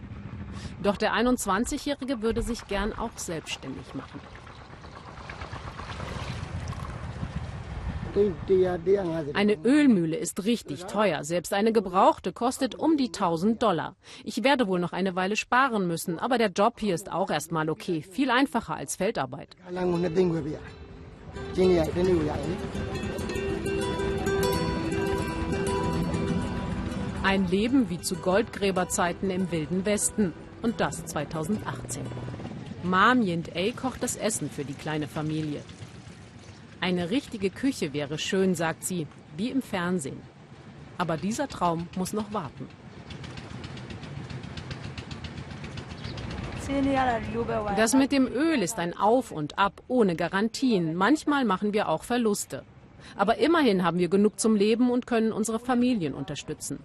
Doch 0.83 0.97
der 0.97 1.15
21-Jährige 1.15 2.23
würde 2.23 2.43
sich 2.43 2.67
gern 2.67 2.93
auch 2.93 3.17
selbstständig 3.17 3.95
machen. 3.95 4.21
Eine 9.35 9.57
Ölmühle 9.65 10.17
ist 10.17 10.45
richtig 10.45 10.85
teuer. 10.85 11.25
Selbst 11.25 11.53
eine 11.53 11.73
gebrauchte 11.73 12.33
kostet 12.33 12.77
um 12.77 12.97
die 12.97 13.07
1000 13.09 13.61
Dollar. 13.61 13.97
Ich 14.23 14.45
werde 14.45 14.69
wohl 14.69 14.79
noch 14.79 14.93
eine 14.93 15.17
Weile 15.17 15.35
sparen 15.35 15.89
müssen, 15.89 16.19
aber 16.21 16.39
der 16.39 16.51
Job 16.51 16.79
hier 16.79 16.95
ist 16.95 17.11
auch 17.11 17.31
erstmal 17.31 17.69
okay. 17.69 18.03
Viel 18.03 18.31
einfacher 18.31 18.77
als 18.77 18.97
Feldarbeit. 18.97 19.57
Ein 27.25 27.49
Leben 27.49 27.89
wie 27.89 28.03
zu 28.03 28.17
Goldgräberzeiten 28.17 29.31
im 29.31 29.51
Wilden 29.51 29.87
Westen. 29.87 30.35
Und 30.61 30.79
das 30.79 31.07
2018. 31.07 32.03
Mam 32.83 33.23
Yint 33.23 33.57
A 33.57 33.71
kocht 33.71 34.03
das 34.03 34.17
Essen 34.17 34.51
für 34.51 34.67
die 34.67 34.75
kleine 34.75 35.09
Familie. 35.09 35.63
Eine 36.83 37.09
richtige 37.09 37.49
Küche 37.49 37.95
wäre 37.95 38.19
schön, 38.19 38.55
sagt 38.55 38.85
sie, 38.85 39.07
wie 39.39 39.49
im 39.49 39.63
Fernsehen. 39.63 40.21
Aber 40.99 41.17
dieser 41.17 41.49
Traum 41.49 41.89
muss 41.97 42.13
noch 42.13 42.31
warten. 42.35 42.69
Das 47.79 47.95
mit 47.95 48.13
dem 48.13 48.27
Öl 48.27 48.61
ist 48.61 48.79
ein 48.79 48.95
Auf 48.95 49.31
und 49.31 49.59
Ab 49.59 49.81
ohne 49.89 50.15
Garantien. 50.15 50.95
Manchmal 50.95 51.47
machen 51.47 51.73
wir 51.73 51.89
auch 51.89 52.05
Verluste. 52.05 52.65
Aber 53.17 53.39
immerhin 53.39 53.83
haben 53.83 53.99
wir 53.99 54.09
genug 54.09 54.39
zum 54.39 54.57
Leben 54.57 54.91
und 54.91 55.07
können 55.07 55.33
unsere 55.33 55.59
Familien 55.59 56.13
unterstützen. 56.13 56.81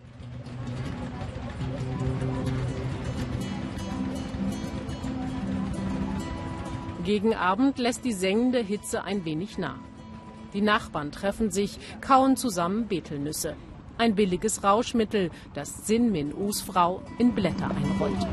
Gegen 7.09 7.33
Abend 7.33 7.79
lässt 7.79 8.05
die 8.05 8.13
sengende 8.13 8.59
Hitze 8.59 9.03
ein 9.03 9.25
wenig 9.25 9.57
nach. 9.57 9.79
Die 10.53 10.61
Nachbarn 10.61 11.11
treffen 11.11 11.49
sich, 11.49 11.79
kauen 12.01 12.37
zusammen 12.37 12.87
Betelnüsse. 12.87 13.55
Ein 13.97 14.13
billiges 14.13 14.63
Rauschmittel, 14.63 15.31
das 15.55 15.87
Sin 15.87 16.11
Min 16.11 16.35
Us 16.35 16.61
Frau 16.61 17.01
in 17.17 17.33
Blätter 17.33 17.71
einrollt. 17.71 18.27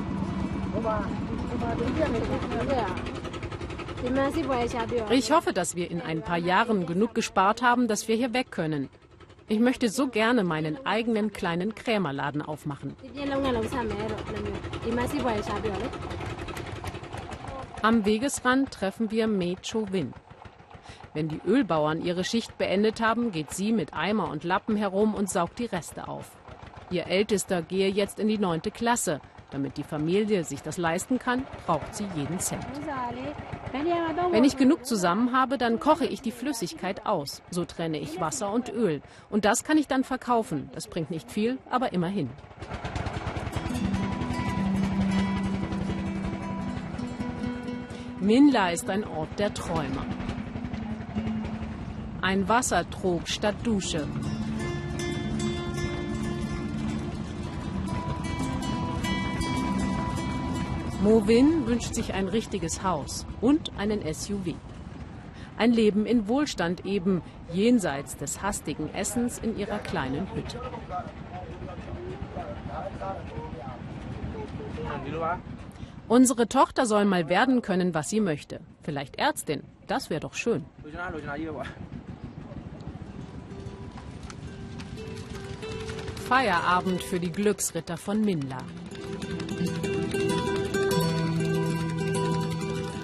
Ich 5.09 5.31
hoffe, 5.31 5.55
dass 5.55 5.75
wir 5.75 5.91
in 5.91 6.03
ein 6.03 6.21
paar 6.21 6.37
Jahren 6.37 6.85
genug 6.85 7.15
gespart 7.15 7.63
haben, 7.63 7.89
dass 7.89 8.09
wir 8.09 8.17
hier 8.17 8.35
weg 8.35 8.51
können. 8.51 8.91
Ich 9.49 9.59
möchte 9.59 9.89
so 9.89 10.09
gerne 10.09 10.45
meinen 10.45 10.85
eigenen 10.85 11.33
kleinen 11.33 11.75
Krämerladen 11.75 12.43
aufmachen. 12.43 12.95
Am 17.87 18.05
Wegesrand 18.05 18.73
treffen 18.73 19.13
wir 19.13 19.29
Mei 19.29 19.57
Cho 19.63 19.93
Win. 19.93 20.13
Wenn 21.15 21.29
die 21.29 21.41
Ölbauern 21.47 22.05
ihre 22.05 22.25
Schicht 22.25 22.59
beendet 22.59 23.01
haben, 23.01 23.31
geht 23.31 23.53
sie 23.53 23.71
mit 23.71 23.95
Eimer 23.95 24.29
und 24.29 24.43
Lappen 24.43 24.75
herum 24.75 25.15
und 25.15 25.31
saugt 25.31 25.61
die 25.61 25.67
Reste 25.67 26.09
auf. 26.09 26.33
Ihr 26.91 27.07
Ältester 27.07 27.63
gehe 27.63 27.89
jetzt 27.89 28.19
in 28.19 28.27
die 28.27 28.39
neunte 28.39 28.73
Klasse. 28.73 29.21
Damit 29.53 29.77
die 29.77 29.85
Familie 29.85 30.43
sich 30.43 30.63
das 30.63 30.79
leisten 30.79 31.21
kann, 31.21 31.47
braucht 31.65 31.95
sie 31.95 32.09
jeden 32.17 32.41
Cent. 32.41 32.67
Wenn 34.33 34.43
ich 34.43 34.57
genug 34.57 34.85
zusammen 34.85 35.33
habe, 35.33 35.57
dann 35.57 35.79
koche 35.79 36.07
ich 36.07 36.21
die 36.21 36.33
Flüssigkeit 36.33 37.07
aus. 37.07 37.41
So 37.53 37.65
trenne 37.65 38.01
ich 38.01 38.21
Wasser 38.21 38.51
und 38.51 38.69
Öl. 38.69 39.01
Und 39.31 39.45
das 39.45 39.63
kann 39.63 39.79
ich 39.79 39.87
dann 39.87 40.03
verkaufen. 40.03 40.71
Das 40.75 40.89
bringt 40.89 41.13
nicht 41.13 41.31
viel, 41.31 41.57
aber 41.71 41.93
immerhin. 41.93 42.31
Minla 48.27 48.71
ist 48.71 48.91
ein 48.91 49.05
Ort 49.05 49.39
der 49.39 49.55
Träumer 49.55 50.05
ein 52.27 52.49
Wassertrog 52.49 53.29
statt 53.29 53.55
Dusche. 53.63 54.05
Mo 61.05 61.29
Win 61.29 61.69
wünscht 61.69 61.95
sich 61.95 62.15
ein 62.15 62.27
richtiges 62.27 62.83
Haus 62.83 63.27
und 63.41 63.71
einen 63.79 64.03
SUV. 64.13 64.57
Ein 65.57 65.71
Leben 65.71 66.05
in 66.05 66.27
Wohlstand 66.27 66.85
eben, 66.85 67.23
jenseits 67.53 68.17
des 68.17 68.43
hastigen 68.43 68.93
Essens 68.93 69.39
in 69.39 69.57
ihrer 69.57 69.79
kleinen 69.79 70.27
Hütte. 70.35 70.61
Unsere 76.09 76.47
Tochter 76.47 76.87
soll 76.87 77.05
mal 77.05 77.29
werden 77.29 77.63
können, 77.63 77.93
was 77.93 78.09
sie 78.09 78.21
möchte. 78.21 78.61
Vielleicht 78.83 79.19
Ärztin. 79.19 79.65
Das 79.89 80.09
wäre 80.09 80.21
doch 80.21 80.35
schön. 80.35 80.65
Feierabend 86.29 87.03
für 87.03 87.19
die 87.19 87.33
Glücksritter 87.33 87.97
von 87.97 88.21
Minla. 88.21 88.59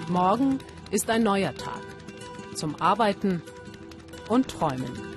Morgen 0.07 0.59
ist 0.91 1.09
ein 1.09 1.23
neuer 1.23 1.53
Tag. 1.55 1.81
Zum 2.55 2.79
Arbeiten 2.81 3.41
und 4.29 4.47
Träumen. 4.47 5.12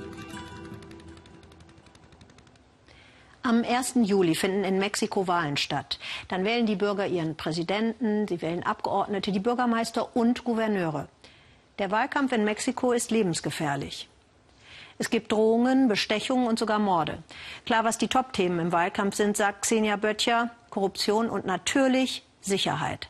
Am 3.46 3.62
1. 3.62 3.94
Juli 4.02 4.34
finden 4.34 4.64
in 4.64 4.80
Mexiko 4.80 5.28
Wahlen 5.28 5.56
statt. 5.56 6.00
Dann 6.26 6.44
wählen 6.44 6.66
die 6.66 6.74
Bürger 6.74 7.06
ihren 7.06 7.36
Präsidenten, 7.36 8.26
sie 8.26 8.42
wählen 8.42 8.64
Abgeordnete, 8.64 9.30
die 9.30 9.38
Bürgermeister 9.38 10.16
und 10.16 10.42
Gouverneure. 10.42 11.06
Der 11.78 11.92
Wahlkampf 11.92 12.32
in 12.32 12.42
Mexiko 12.42 12.90
ist 12.90 13.12
lebensgefährlich. 13.12 14.08
Es 14.98 15.10
gibt 15.10 15.30
Drohungen, 15.30 15.86
Bestechungen 15.86 16.48
und 16.48 16.58
sogar 16.58 16.80
Morde. 16.80 17.22
Klar, 17.66 17.84
was 17.84 17.98
die 17.98 18.08
Top-Themen 18.08 18.58
im 18.58 18.72
Wahlkampf 18.72 19.14
sind, 19.14 19.36
sagt 19.36 19.62
Xenia 19.62 19.94
Böttcher, 19.94 20.50
Korruption 20.70 21.30
und 21.30 21.46
natürlich 21.46 22.24
Sicherheit. 22.40 23.08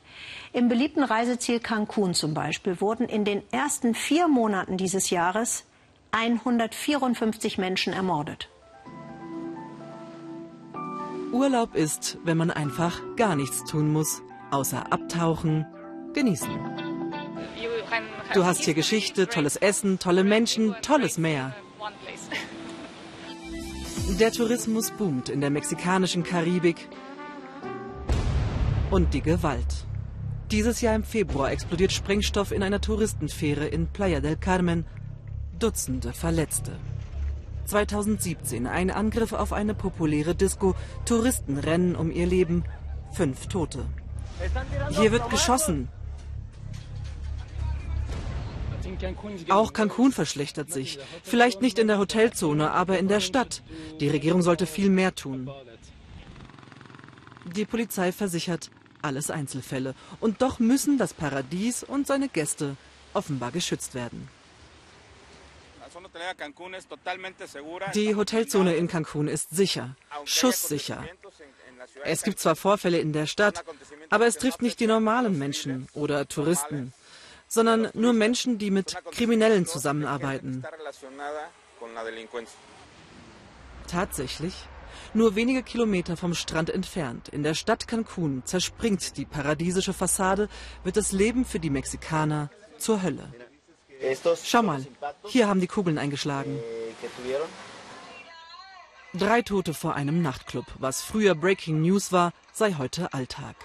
Im 0.52 0.68
beliebten 0.68 1.02
Reiseziel 1.02 1.60
Cancun 1.60 2.12
zum 2.12 2.34
Beispiel 2.34 2.82
wurden 2.82 3.08
in 3.08 3.24
den 3.24 3.42
ersten 3.52 3.94
vier 3.94 4.28
Monaten 4.28 4.76
dieses 4.76 5.08
Jahres 5.08 5.64
154 6.10 7.56
Menschen 7.56 7.94
ermordet. 7.94 8.50
Urlaub 11.32 11.74
ist, 11.74 12.18
wenn 12.24 12.36
man 12.36 12.50
einfach 12.50 13.00
gar 13.16 13.36
nichts 13.36 13.64
tun 13.64 13.92
muss, 13.92 14.22
außer 14.50 14.92
abtauchen, 14.92 15.66
genießen. 16.14 16.50
Du 18.34 18.44
hast 18.44 18.64
hier 18.64 18.74
Geschichte, 18.74 19.26
tolles 19.26 19.56
Essen, 19.56 19.98
tolle 19.98 20.24
Menschen, 20.24 20.74
tolles 20.82 21.18
Meer. 21.18 21.54
Der 24.20 24.32
Tourismus 24.32 24.90
boomt 24.92 25.28
in 25.28 25.40
der 25.40 25.50
mexikanischen 25.50 26.22
Karibik 26.22 26.88
und 28.90 29.14
die 29.14 29.22
Gewalt. 29.22 29.86
Dieses 30.52 30.80
Jahr 30.80 30.94
im 30.94 31.02
Februar 31.02 31.50
explodiert 31.50 31.92
Sprengstoff 31.92 32.52
in 32.52 32.62
einer 32.62 32.80
Touristenfähre 32.80 33.66
in 33.66 33.88
Playa 33.88 34.20
del 34.20 34.36
Carmen. 34.36 34.86
Dutzende 35.58 36.12
Verletzte. 36.12 36.78
2017 37.66 38.66
ein 38.66 38.90
Angriff 38.90 39.32
auf 39.32 39.52
eine 39.52 39.74
populäre 39.74 40.34
Disco. 40.34 40.74
Touristen 41.04 41.58
rennen 41.58 41.96
um 41.96 42.10
ihr 42.10 42.26
Leben. 42.26 42.64
Fünf 43.12 43.46
Tote. 43.46 43.84
Hier 44.90 45.12
wird 45.12 45.30
geschossen. 45.30 45.88
Auch 49.48 49.72
Cancun 49.72 50.12
verschlechtert 50.12 50.72
sich. 50.72 50.98
Vielleicht 51.22 51.60
nicht 51.60 51.78
in 51.78 51.88
der 51.88 51.98
Hotelzone, 51.98 52.70
aber 52.70 52.98
in 52.98 53.08
der 53.08 53.20
Stadt. 53.20 53.62
Die 54.00 54.08
Regierung 54.08 54.42
sollte 54.42 54.66
viel 54.66 54.90
mehr 54.90 55.14
tun. 55.14 55.50
Die 57.54 57.64
Polizei 57.64 58.12
versichert, 58.12 58.70
alles 59.02 59.30
Einzelfälle. 59.30 59.94
Und 60.20 60.42
doch 60.42 60.58
müssen 60.58 60.98
das 60.98 61.14
Paradies 61.14 61.82
und 61.82 62.06
seine 62.06 62.28
Gäste 62.28 62.76
offenbar 63.12 63.50
geschützt 63.50 63.94
werden. 63.94 64.28
Die 67.94 68.14
Hotelzone 68.14 68.74
in 68.74 68.88
Cancun 68.88 69.28
ist 69.28 69.50
sicher, 69.50 69.96
schusssicher. 70.24 71.04
Es 72.04 72.22
gibt 72.22 72.38
zwar 72.38 72.56
Vorfälle 72.56 72.98
in 72.98 73.12
der 73.12 73.26
Stadt, 73.26 73.64
aber 74.10 74.26
es 74.26 74.36
trifft 74.36 74.62
nicht 74.62 74.80
die 74.80 74.86
normalen 74.86 75.38
Menschen 75.38 75.88
oder 75.94 76.28
Touristen, 76.28 76.92
sondern 77.48 77.88
nur 77.94 78.12
Menschen, 78.12 78.58
die 78.58 78.70
mit 78.70 78.96
Kriminellen 79.12 79.66
zusammenarbeiten. 79.66 80.64
Tatsächlich, 83.88 84.54
nur 85.14 85.36
wenige 85.36 85.62
Kilometer 85.62 86.16
vom 86.16 86.34
Strand 86.34 86.70
entfernt, 86.70 87.28
in 87.28 87.42
der 87.42 87.54
Stadt 87.54 87.86
Cancun, 87.86 88.42
zerspringt 88.44 89.16
die 89.16 89.24
paradiesische 89.24 89.92
Fassade, 89.92 90.48
wird 90.82 90.96
das 90.96 91.12
Leben 91.12 91.44
für 91.44 91.60
die 91.60 91.70
Mexikaner 91.70 92.50
zur 92.78 93.02
Hölle. 93.02 93.32
Schau 94.44 94.62
mal, 94.62 94.84
hier 95.26 95.48
haben 95.48 95.60
die 95.60 95.66
Kugeln 95.66 95.98
eingeschlagen. 95.98 96.58
Drei 99.14 99.42
Tote 99.42 99.72
vor 99.72 99.94
einem 99.94 100.20
Nachtclub. 100.20 100.66
Was 100.78 101.02
früher 101.02 101.34
Breaking 101.34 101.80
News 101.80 102.12
war, 102.12 102.32
sei 102.52 102.74
heute 102.74 103.12
Alltag. 103.14 103.56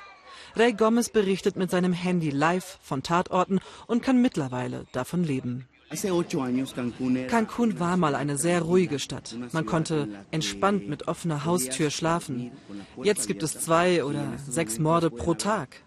Ray 0.56 0.74
Gomez 0.74 1.10
berichtet 1.10 1.56
mit 1.56 1.72
seinem 1.72 1.94
Handy 1.94 2.30
live 2.30 2.80
von 2.82 3.04
Tatorten 3.04 3.60
und 3.88 4.02
kann 4.02 4.22
mittlerweile 4.22 4.86
davon 4.92 5.24
leben. 5.24 5.68
Cancun 7.28 7.80
war 7.80 7.98
mal 7.98 8.16
eine 8.16 8.38
sehr 8.38 8.62
ruhige 8.62 8.98
Stadt. 8.98 9.36
Man 9.52 9.66
konnte 9.66 10.08
entspannt 10.32 10.88
mit 10.88 11.10
offener 11.10 11.44
Haustür 11.44 11.90
schlafen. 11.90 12.52
Jetzt 13.04 13.28
gibt 13.28 13.44
es 13.44 13.60
zwei 13.60 14.06
oder 14.06 14.34
sechs 14.48 14.80
Morde 14.80 15.10
pro 15.10 15.34
Tag. 15.34 15.84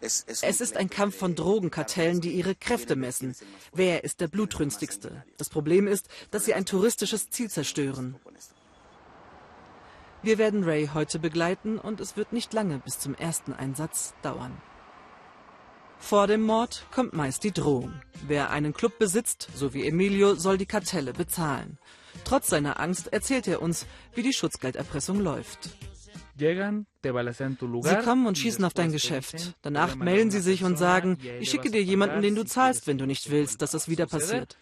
Es 0.00 0.22
ist 0.22 0.76
ein 0.76 0.90
Kampf 0.90 1.16
von 1.16 1.34
Drogenkartellen, 1.34 2.20
die 2.20 2.32
ihre 2.32 2.54
Kräfte 2.54 2.94
messen. 2.94 3.34
Wer 3.72 4.04
ist 4.04 4.20
der 4.20 4.28
blutrünstigste? 4.28 5.24
Das 5.36 5.48
Problem 5.48 5.86
ist, 5.86 6.08
dass 6.30 6.44
sie 6.44 6.54
ein 6.54 6.66
touristisches 6.66 7.30
Ziel 7.30 7.50
zerstören. 7.50 8.16
Wir 10.22 10.38
werden 10.38 10.64
Ray 10.64 10.90
heute 10.94 11.18
begleiten 11.18 11.78
und 11.78 12.00
es 12.00 12.16
wird 12.16 12.32
nicht 12.32 12.52
lange 12.52 12.78
bis 12.78 12.98
zum 12.98 13.14
ersten 13.14 13.52
Einsatz 13.52 14.14
dauern. 14.22 14.56
Vor 15.98 16.28
dem 16.28 16.42
Mord 16.42 16.86
kommt 16.92 17.12
meist 17.12 17.42
die 17.42 17.52
Drohung. 17.52 17.92
Wer 18.26 18.50
einen 18.50 18.72
Club 18.72 18.98
besitzt, 18.98 19.48
so 19.54 19.74
wie 19.74 19.86
Emilio, 19.86 20.34
soll 20.36 20.56
die 20.56 20.66
Kartelle 20.66 21.12
bezahlen. 21.12 21.78
Trotz 22.24 22.48
seiner 22.48 22.80
Angst 22.80 23.12
erzählt 23.12 23.48
er 23.48 23.62
uns, 23.62 23.86
wie 24.14 24.22
die 24.22 24.32
Schutzgelderpressung 24.32 25.20
läuft. 25.20 25.70
Sie 27.82 28.04
kommen 28.04 28.26
und 28.26 28.38
schießen 28.38 28.64
auf 28.64 28.74
dein 28.74 28.92
Geschäft. 28.92 29.54
Danach 29.62 29.96
melden 29.96 30.30
sie 30.30 30.40
sich 30.40 30.64
und 30.64 30.76
sagen, 30.78 31.18
ich 31.40 31.50
schicke 31.50 31.70
dir 31.70 31.82
jemanden, 31.82 32.22
den 32.22 32.34
du 32.34 32.44
zahlst, 32.44 32.86
wenn 32.86 32.98
du 32.98 33.06
nicht 33.06 33.30
willst, 33.30 33.62
dass 33.62 33.72
das 33.72 33.88
wieder 33.88 34.06
passiert. 34.06 34.56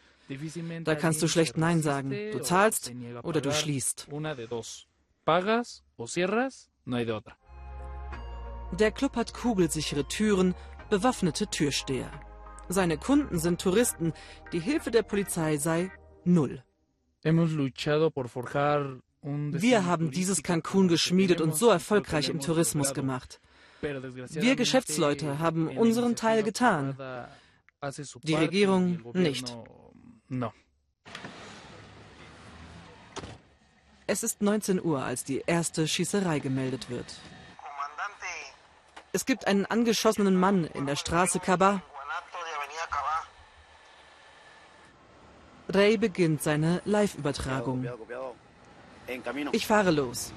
Da 0.85 0.95
kannst 0.95 1.23
du 1.23 1.29
schlecht 1.29 1.57
Nein 1.57 1.83
sagen. 1.83 2.11
Du 2.33 2.41
zahlst 2.41 2.93
oder 3.23 3.41
du 3.41 3.53
schließt. 3.53 4.09
Der 8.79 8.91
Club 8.91 9.17
hat 9.17 9.33
kugelsichere 9.33 10.09
Türen, 10.09 10.55
bewaffnete 10.91 11.47
Türsteher. 11.47 12.11
Seine 12.69 12.99
Kunden 12.99 13.39
sind 13.39 13.61
Touristen. 13.61 14.13
Die 14.53 14.59
Hilfe 14.59 14.91
der 14.91 15.03
Polizei 15.03 15.57
sei 15.57 15.91
null. 16.25 16.65
Wir 19.27 19.85
haben 19.85 20.13
dieses 20.13 20.45
Cancun 20.45 20.87
geschmiedet 20.87 21.41
und 21.41 21.57
so 21.57 21.69
erfolgreich 21.69 22.29
im 22.29 22.41
Tourismus 22.41 22.95
gemacht. 22.95 23.41
Wir 23.81 24.55
Geschäftsleute 24.55 25.41
haben 25.41 25.69
unseren 25.77 26.15
Teil 26.15 26.45
getan. 26.45 26.97
Die 28.23 28.35
Regierung 28.35 29.01
nicht. 29.15 29.57
Es 34.07 34.23
ist 34.23 34.43
19 34.43 34.81
Uhr, 34.81 35.03
als 35.03 35.25
die 35.25 35.43
erste 35.45 35.89
Schießerei 35.89 36.39
gemeldet 36.39 36.89
wird. 36.89 37.17
Es 39.13 39.27
gibt 39.27 39.49
einen 39.49 39.67
angeschossenen 39.67 40.37
Mann 40.37 40.65
in 40.67 40.87
der 40.87 40.95
Straße 40.95 41.41
Cabá. 41.41 41.81
Ray 45.69 45.97
beginnt 45.97 46.43
seine 46.43 46.81
Live-Übertragung. 46.85 47.89
Ich 49.53 49.67
fahre 49.67 49.91
los. 49.91 50.33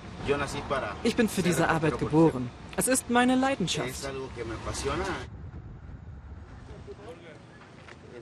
Ich 1.04 1.16
bin 1.16 1.28
für 1.30 1.42
diese 1.42 1.68
Arbeit 1.68 1.98
geboren. 1.98 2.50
Es 2.76 2.88
ist 2.88 3.10
meine 3.10 3.36
Leidenschaft. 3.36 4.10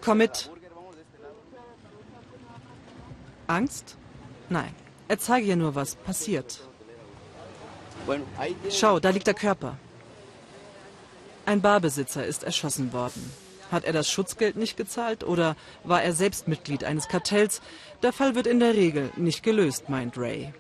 Komm 0.02 0.18
mit. 0.20 0.50
Angst? 3.48 3.98
Nein. 4.50 4.74
Er 5.08 5.20
zeige 5.20 5.48
ja 5.48 5.56
nur, 5.56 5.76
was 5.76 5.96
passiert. 5.96 6.60
Schau, 8.70 9.00
da 9.00 9.10
liegt 9.10 9.28
der 9.28 9.34
Körper. 9.34 9.78
Ein 11.46 11.62
Barbesitzer 11.62 12.26
ist 12.26 12.44
erschossen 12.44 12.92
worden. 12.92 13.32
Hat 13.72 13.84
er 13.86 13.94
das 13.94 14.10
Schutzgeld 14.10 14.56
nicht 14.56 14.78
gezahlt 14.78 15.24
oder 15.24 15.56
war 15.84 16.02
er 16.02 16.14
selbst 16.14 16.48
Mitglied 16.48 16.84
eines 16.84 17.08
Kartells? 17.08 17.62
Der 18.04 18.14
Fall 18.14 18.36
wird 18.36 18.48
in 18.48 18.60
der 18.60 18.74
Regel 18.74 19.10
nicht 19.16 19.44
gelöst, 19.44 19.90
meint 19.90 20.18
Ray. 20.18 20.54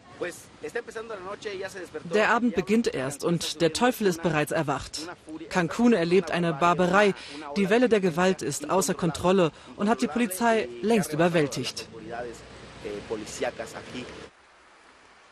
Der 2.14 2.30
Abend 2.30 2.56
beginnt 2.56 2.94
erst 2.94 3.24
und 3.24 3.62
der 3.62 3.74
Teufel 3.74 4.08
ist 4.08 4.24
bereits 4.24 4.52
erwacht. 4.52 5.08
Cancun 5.50 5.94
erlebt 5.94 6.32
eine 6.32 6.54
Barbarei. 6.54 7.14
Die 7.56 7.70
Welle 7.70 7.88
der 7.88 8.00
Gewalt 8.00 8.42
ist 8.42 8.70
außer 8.70 8.96
Kontrolle 8.96 9.52
und 9.76 9.90
hat 9.90 10.02
die 10.02 10.08
Polizei 10.08 10.68
längst 10.82 11.14
überwältigt. 11.14 11.88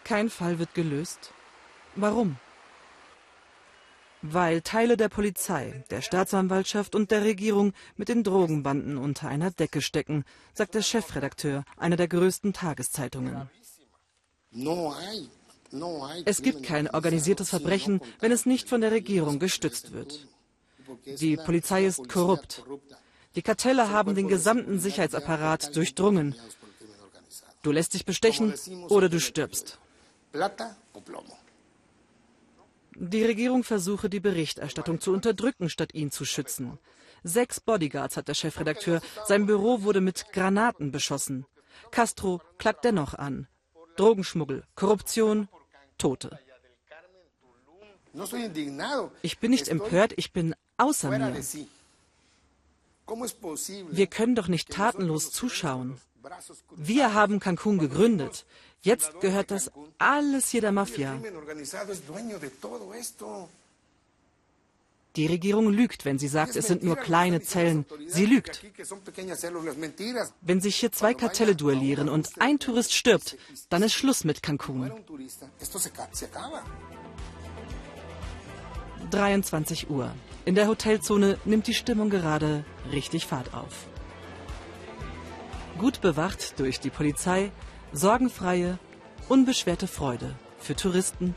Kein 0.04 0.30
Fall 0.30 0.60
wird 0.60 0.74
gelöst. 0.76 1.32
Warum? 1.96 2.38
Weil 4.28 4.62
Teile 4.62 4.98
der 4.98 5.10
Polizei, 5.10 5.84
der 5.92 6.02
Staatsanwaltschaft 6.02 6.96
und 6.96 7.12
der 7.12 7.24
Regierung 7.24 7.74
mit 7.96 8.10
den 8.10 8.24
Drogenbanden 8.24 8.98
unter 8.98 9.28
einer 9.28 9.52
Decke 9.52 9.82
stecken, 9.82 10.26
sagt 10.54 10.74
der 10.74 10.82
Chefredakteur 10.82 11.64
einer 11.78 11.96
der 11.96 12.08
größten 12.08 12.52
Tageszeitungen. 12.52 13.48
Es 16.26 16.42
gibt 16.42 16.64
kein 16.64 16.90
organisiertes 16.90 17.50
Verbrechen, 17.50 18.02
wenn 18.20 18.32
es 18.32 18.48
nicht 18.48 18.68
von 18.68 18.82
der 18.82 18.92
Regierung 18.92 19.38
gestützt 19.38 19.92
wird. 19.92 20.28
Die 21.20 21.38
Polizei 21.38 21.86
ist 21.86 22.10
korrupt. 22.10 22.64
Die 23.36 23.44
Kartelle 23.44 23.92
haben 23.92 24.16
den 24.16 24.28
gesamten 24.28 24.80
Sicherheitsapparat 24.80 25.76
durchdrungen. 25.76 26.34
Du 27.62 27.72
lässt 27.72 27.94
dich 27.94 28.06
bestechen 28.06 28.56
oder 28.90 29.08
du 29.10 29.20
stirbst. 29.20 29.78
Die 32.96 33.24
Regierung 33.24 33.64
versuche, 33.64 34.10
die 34.10 34.22
Berichterstattung 34.22 35.02
zu 35.02 35.12
unterdrücken, 35.12 35.70
statt 35.70 35.94
ihn 35.94 36.12
zu 36.12 36.24
schützen. 36.24 36.80
Sechs 37.24 37.60
Bodyguards 37.60 38.18
hat 38.18 38.28
der 38.28 38.36
Chefredakteur. 38.36 39.02
Sein 39.26 39.46
Büro 39.46 39.82
wurde 39.82 40.00
mit 40.00 40.32
Granaten 40.32 40.92
beschossen. 40.92 41.46
Castro 41.92 42.42
klagt 42.58 42.86
dennoch 42.86 43.14
an. 43.14 43.48
Drogenschmuggel, 43.98 44.64
Korruption, 44.76 45.50
Tote. 45.98 46.40
Ich 49.22 49.40
bin 49.40 49.52
nicht 49.52 49.68
empört, 49.68 50.14
ich 50.16 50.32
bin 50.32 50.56
außer 50.78 51.10
mir. 51.10 51.34
Wir 53.92 54.08
können 54.08 54.36
doch 54.36 54.48
nicht 54.48 54.70
tatenlos 54.70 55.32
zuschauen. 55.32 56.00
Wir 56.76 57.14
haben 57.14 57.40
Cancun 57.40 57.78
gegründet. 57.78 58.46
Jetzt 58.82 59.20
gehört 59.20 59.52
das 59.52 59.72
alles 59.98 60.50
hier 60.50 60.62
der 60.62 60.72
Mafia. 60.72 61.20
Die 65.16 65.28
Regierung 65.28 65.70
lügt, 65.70 66.04
wenn 66.04 66.20
sie 66.20 66.28
sagt, 66.28 66.56
es 66.56 66.68
sind 66.68 66.84
nur 66.84 66.98
kleine 66.98 67.42
Zellen. 67.42 67.86
Sie 68.08 68.26
lügt. 68.26 68.66
Wenn 70.42 70.62
sich 70.62 70.76
hier 70.76 70.92
zwei 70.92 71.14
Kartelle 71.14 71.56
duellieren 71.56 72.10
und 72.10 72.30
ein 72.40 72.60
Tourist 72.60 72.94
stirbt, 72.94 73.38
dann 73.70 73.82
ist 73.84 73.94
Schluss 73.94 74.26
mit 74.26 74.44
Cancun. 74.44 74.92
23 79.12 79.90
Uhr. 79.90 80.12
In 80.44 80.56
der 80.56 80.68
Hotelzone 80.68 81.40
nimmt 81.46 81.68
die 81.68 81.74
Stimmung 81.74 82.10
gerade 82.10 82.66
richtig 82.92 83.26
Fahrt 83.26 83.54
auf. 83.54 83.88
Gut 85.78 86.02
bewacht 86.02 86.60
durch 86.60 86.80
die 86.80 86.90
Polizei, 86.90 87.52
sorgenfreie, 87.92 88.80
unbeschwerte 89.28 89.88
Freude 89.88 90.34
für 90.60 90.76
Touristen 90.76 91.36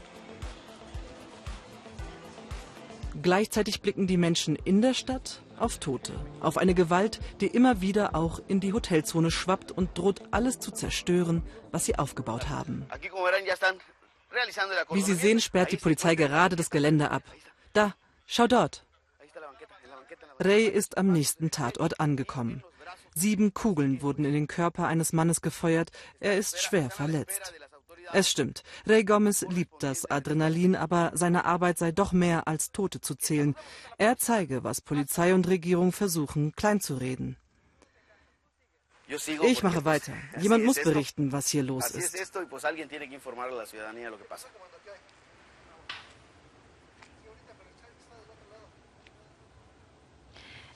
Gleichzeitig 3.23 3.81
blicken 3.81 4.07
die 4.07 4.17
Menschen 4.17 4.57
in 4.57 4.81
der 4.81 4.95
Stadt 4.95 5.41
auf 5.59 5.79
Tote, 5.79 6.13
auf 6.41 6.57
eine 6.57 6.75
Gewalt, 6.75 7.21
die 7.41 7.49
immer 7.49 7.81
wieder 7.81 8.15
auch 8.15 8.41
in 8.47 8.61
die 8.61 8.73
Hotelzone 8.73 9.31
schwappt 9.31 9.73
und 9.73 9.97
droht 9.99 10.23
alles 10.31 10.61
zu 10.61 10.71
zerstören, 10.71 11.43
was 11.73 11.85
sie 11.85 11.99
aufgebaut 11.99 12.49
haben. 12.49 12.87
Wie 14.91 15.03
Sie 15.03 15.15
sehen, 15.15 15.41
sperrt 15.41 15.73
die 15.73 15.79
Polizei 15.79 16.15
gerade 16.15 16.55
das 16.55 16.71
Gelände 16.71 17.11
ab. 17.11 17.23
Da, 17.73 17.95
schau 18.27 18.47
dort. 18.47 18.85
Ray 20.39 20.67
ist 20.67 20.97
am 20.97 21.11
nächsten 21.11 21.51
Tatort 21.51 21.99
angekommen. 21.99 22.63
Sieben 23.19 23.53
Kugeln 23.53 24.01
wurden 24.01 24.25
in 24.25 24.33
den 24.33 24.47
Körper 24.47 24.87
eines 24.87 25.13
Mannes 25.13 25.43
gefeuert. 25.43 25.91
Er 26.21 26.39
ist 26.39 26.63
schwer 26.63 26.89
verletzt. 26.89 27.53
Es 28.13 28.31
stimmt, 28.31 28.63
Ray 28.87 29.05
Gomez 29.05 29.45
liebt 29.51 29.83
das 29.83 30.09
Adrenalin, 30.11 30.77
aber 30.77 31.11
seine 31.15 31.45
Arbeit 31.45 31.79
sei 31.79 31.91
doch 31.93 32.13
mehr 32.13 32.47
als 32.49 32.71
Tote 32.71 33.01
zu 33.01 33.17
zählen. 33.17 33.55
Er 33.99 34.17
zeige, 34.17 34.65
was 34.65 34.81
Polizei 34.81 35.35
und 35.35 35.49
Regierung 35.49 35.93
versuchen, 35.93 36.53
kleinzureden. 36.53 37.37
Ich 39.43 39.63
mache 39.63 39.85
weiter. 39.85 40.13
Jemand 40.39 40.65
muss 40.65 40.81
berichten, 40.83 41.33
was 41.33 41.49
hier 41.49 41.65
los 41.65 41.91
ist. 41.91 42.15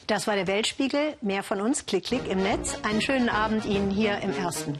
Das 0.07 0.26
war 0.26 0.34
der 0.34 0.46
Weltspiegel. 0.46 1.14
Mehr 1.20 1.42
von 1.42 1.61
uns, 1.61 1.86
klick, 1.86 2.05
klick 2.05 2.26
im 2.28 2.42
Netz. 2.42 2.76
Einen 2.82 3.00
schönen 3.00 3.28
Abend 3.28 3.64
Ihnen 3.64 3.90
hier 3.90 4.18
im 4.18 4.36
Ersten. 4.36 4.78